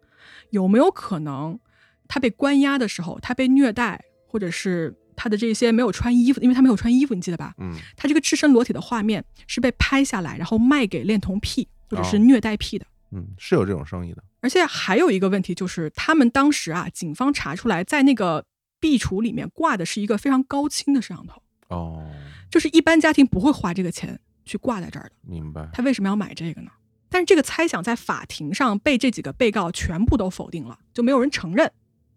[0.51, 1.59] 有没有可能
[2.07, 7.55] 他被关押的时候，他被虐待，或者是他的这些没有穿衣服，因为他没有穿衣服，你记得吧？
[7.59, 12.87] 嗯他这个赤身裸体的画面是被拍下来，然后卖给恋童癖或者是哦虐待癖的。
[13.11, 14.23] 嗯，是有这种生意的。
[14.41, 18.45] 而且还有一个问题就是，他们当时啊，警方查出来，在那个
[18.79, 22.09] 壁橱里面挂的是一个非常高清的摄像头，哦，
[22.51, 25.13] 就是一般家庭不会花这个钱去挂在这儿的。
[25.23, 25.69] 明白。
[25.73, 26.71] 他为什么要买这个呢？
[27.09, 31.71] 但是这个猜想在法庭上被这几个被告全部都否定了，就没有人承认，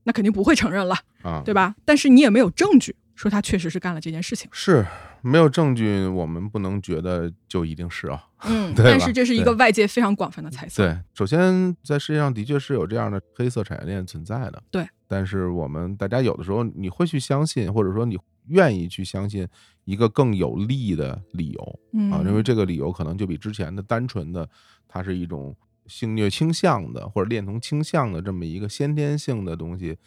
[0.04, 1.76] 那肯定不会承认了，啊，对吧？
[1.86, 4.50] 但是你也没有证据说他确实是干了这件事情。
[4.52, 4.86] 是
[5.22, 8.24] 没有证据，我们不能觉得就一定是啊。
[8.46, 10.84] 嗯， 对但是这是一个外界非常广泛的猜测。
[10.84, 14.64] 对，首先在世界上的确是有这样的黑色产业链存在的。
[14.72, 19.46] 对，但是我们大家有的时候你会去相信，或者说你愿意去相信
[19.84, 24.48] 一个更有利的理由嗯啊，因为这个理由可能就比之前的单纯的
[24.88, 25.54] 它是一种
[25.90, 29.98] 性虐倾向的或者恋童倾向的这么一个先天性的东西，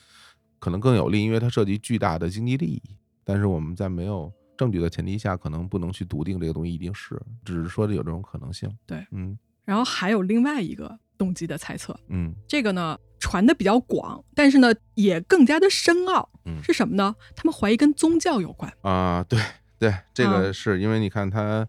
[0.59, 2.81] 可能更有利，因为它涉及巨大的经济利益。
[3.25, 8.73] 但是我们在没有证据的前提下，可能不能去笃定这个东西一定是，只是说有这种可能性。
[8.87, 17.15] 对，嗯然后还有另外一个动机的猜测，嗯这个呢传的比较广，但是呢也更加的深奥，嗯是什么呢？
[17.37, 18.73] 他们怀疑跟宗教有关。
[18.83, 19.41] 啊，对
[19.79, 21.67] 对，这啊个是因为你看他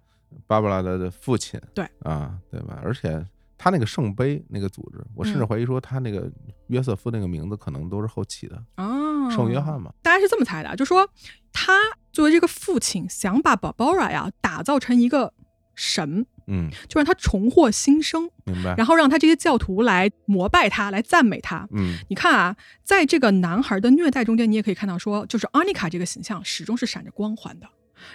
[0.48, 2.80] 芭芭拉的的父亲，对啊，对吧？
[2.84, 3.24] 而且
[3.64, 6.30] 他那个圣杯那个组织，我甚至嗯怀疑说他那个
[6.68, 9.94] 约瑟夫那个名字可能都是后起的，哦，圣约翰嘛。
[10.02, 11.10] 大家是这么猜的啊，就说
[11.54, 11.72] 他
[12.12, 15.34] 作为这个父亲，想把 Barbara 呀打造成一个
[15.76, 18.76] 神，嗯，就让他重获新生，明白。
[18.76, 21.66] 然后让他这些教徒来膜拜他，来赞美他。
[21.72, 27.70] 嗯你看啊，在这个男孩的虐待中间，你也可以看到说，就是阿妮卡这个形象始终是闪着光环的，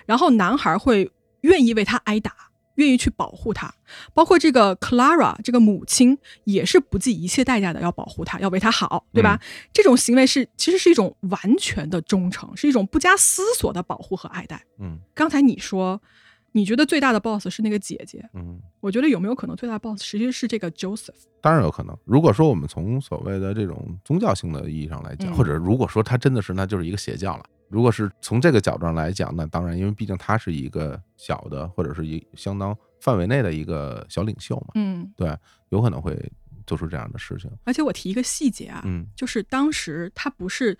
[0.05, 2.48] 然后男孩会愿意为他挨打。
[2.79, 3.73] 愿意去保护他，
[4.15, 9.39] 包括这个 Clara 这个母亲也是不计一切代价的要保护他，要为他好，对吧？
[9.73, 14.65] 这种行为是其实是一种完全的忠诚，是一种不加思索的保护和爱戴。
[14.81, 16.01] 嗯刚才你说，
[16.53, 21.27] 你觉得最大的 boss 是那个姐姐，嗯，我觉得有没有可能最大的 boss 实际是这个 Joseph？
[21.41, 21.97] 当然有可能。
[22.05, 27.45] 如果说我们从所谓的这种宗教性的意义上来讲，嗯或者如果说他真的是，那就是一个邪教了。
[27.69, 35.37] 如果是从这个角度上来讲，那当然，因为毕竟他是一个小的，或者是一相当范围内的一个小领袖嘛，嗯，对，
[35.69, 36.17] 有可能会
[36.67, 37.51] 做出这样的事情。
[37.65, 40.79] 而且我提一个细节啊，嗯就是当时他不是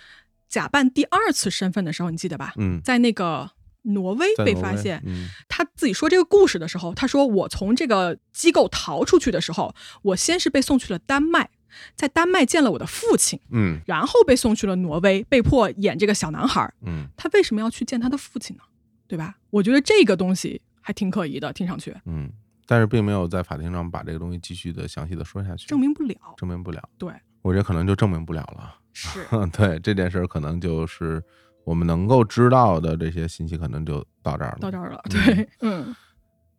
[0.49, 2.55] 假扮第二次身份的时候，你记得吧？
[2.57, 3.51] 嗯，在那个
[3.83, 11.51] 挪威被发现，嗯他自己说这个故事的时候，他说我从这个机构逃出去的时候，我先是被送去了丹麦，
[11.95, 16.75] 在丹麦见了我的父亲，嗯然后被送去了挪威，被迫演这个小男孩儿。
[16.87, 18.63] 嗯他为什么要去见他的父亲呢？
[19.07, 19.37] 对吧？
[19.51, 22.31] 我觉得这个东西还挺可疑的，听上去嗯，
[22.67, 26.17] 但是并没有在法庭上把这个东西继续的详细的说下去，证明不了。
[26.37, 26.83] 证明不了。
[26.99, 27.11] 对，
[27.43, 28.75] 我觉得可能就证明不了了。
[28.93, 29.25] 是，
[29.57, 31.23] 对这件事儿，可能就是
[31.65, 34.59] 我们能够知道的这些信息，可能就到这儿了。
[34.61, 35.01] 到这儿了。
[35.05, 35.97] 嗯对，嗯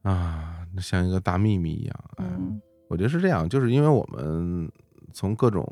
[0.01, 1.95] 啊，像一个大秘密一样。
[2.18, 4.72] 哎，嗯我觉得是这样，就是因为我们
[5.14, 5.66] 从各种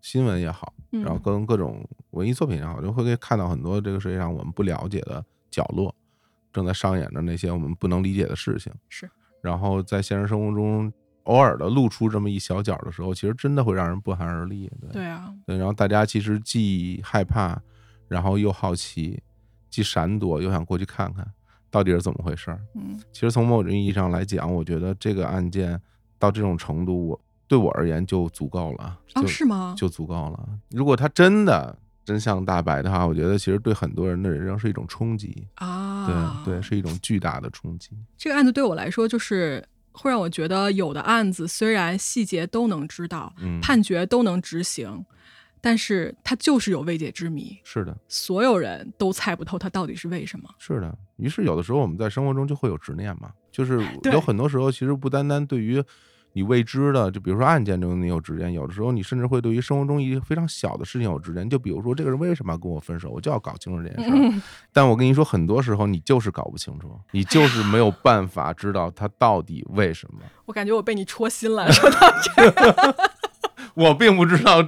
[0.00, 5.94] 新闻也好，嗯，然后跟各种文艺作品也好，就会看到很多这个世界上我们不了解的角落，
[6.52, 8.72] 正在上演着那些我们不能理解的事情。
[8.88, 10.92] 是，然后在现实生活中
[11.24, 14.70] 偶尔的露出这么一小角的时候，其实真的会让人不寒而栗。
[14.80, 17.60] 对对啊，对，然后大家其实既害怕，
[18.06, 19.22] 然后又好奇，
[19.68, 21.26] 既闪躲又想过去看看
[21.70, 22.58] 到底是怎么回事儿。
[22.74, 25.78] 嗯其实从某种意义上来讲，我觉得这个案件
[26.18, 29.74] 到这种程度，我对我而言就足够了，啊，是吗？
[29.76, 30.48] 就足够了。
[30.70, 37.90] 如果他真的真相大白的话，我觉得其实对很多人的人生是一种冲击，啊，对对，是一种巨大的冲击。
[38.18, 45.04] 这个案子对我来说，就是会让我觉得，有的案子虽然细节都能知道，嗯，判决都能执行，
[45.62, 50.50] 但是它就是有未解之谜，是的，所有人都猜不透它到底是为什么。
[50.58, 50.96] 是的。
[51.16, 53.82] 于是有的时候我们在生活中就会有执念嘛，就是
[54.12, 55.82] 有很多时候其实不单单对于。
[56.38, 61.50] 你未知的，就比如说案件中你有执念，有的时候你甚至会对于生活中一些非常小的事情有执念。
[61.50, 64.14] 就比如说这个人为什么要跟我分手，我就要搞清楚这件事儿。
[64.30, 64.40] 嗯，
[64.72, 70.20] 但我跟你说，很多时候你就是搞不清楚，你就是没有办法知道他到底为什么。
[70.46, 72.94] 我感觉我被你戳心了，说到这儿，
[73.74, 74.62] 我并不知道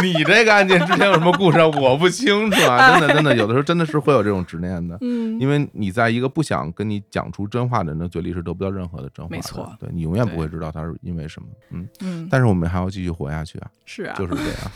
[0.04, 2.98] 你这个案件之前有什么故事，我不清楚 啊！
[2.98, 11.48] 真的，真的，有的时候真的是会有这种执念的，嗯，因为你在一个不想跟你讲出真话的人的嘴里是得不到任何的真话的，没错对你永远不会知道他是因为什么。
[11.70, 14.70] 嗯，嗯，但是我们还要继续活下去啊， 是啊，就是这样。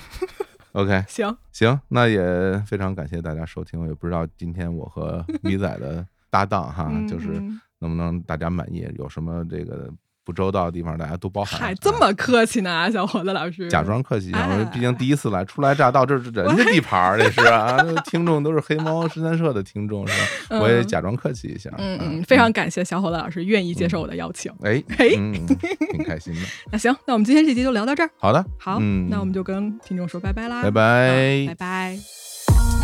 [0.73, 3.81] OK，行，行，那也非常感谢大家收听。
[3.81, 9.89] 我也不知道今天我和米仔的搭档哈，嗯就是嗯能不能大家满意，有什么这个
[10.25, 11.61] 不周到的地方，大家多包涵。
[11.61, 20.15] 还这么客气呢，小伙子老师，假装客气一下，哎我毕竟第一次来，初来乍到，这是人家地盘儿，这是啊，听众都是黑猫十三社的听众，是
[20.49, 20.59] 吧？
[20.61, 21.71] 我也嗯假装客气一下。
[21.79, 24.51] 嗯嗯，非常感谢小伙子老师愿意接受我的邀请。
[24.63, 25.47] 哎，嘿嗯，
[25.93, 26.41] 挺开心的。
[26.73, 28.11] 那行，那我们今天这集就聊到这儿。
[28.19, 32.84] 好的，好，嗯，那我们就跟听众说拜拜啦，拜拜啊拜拜。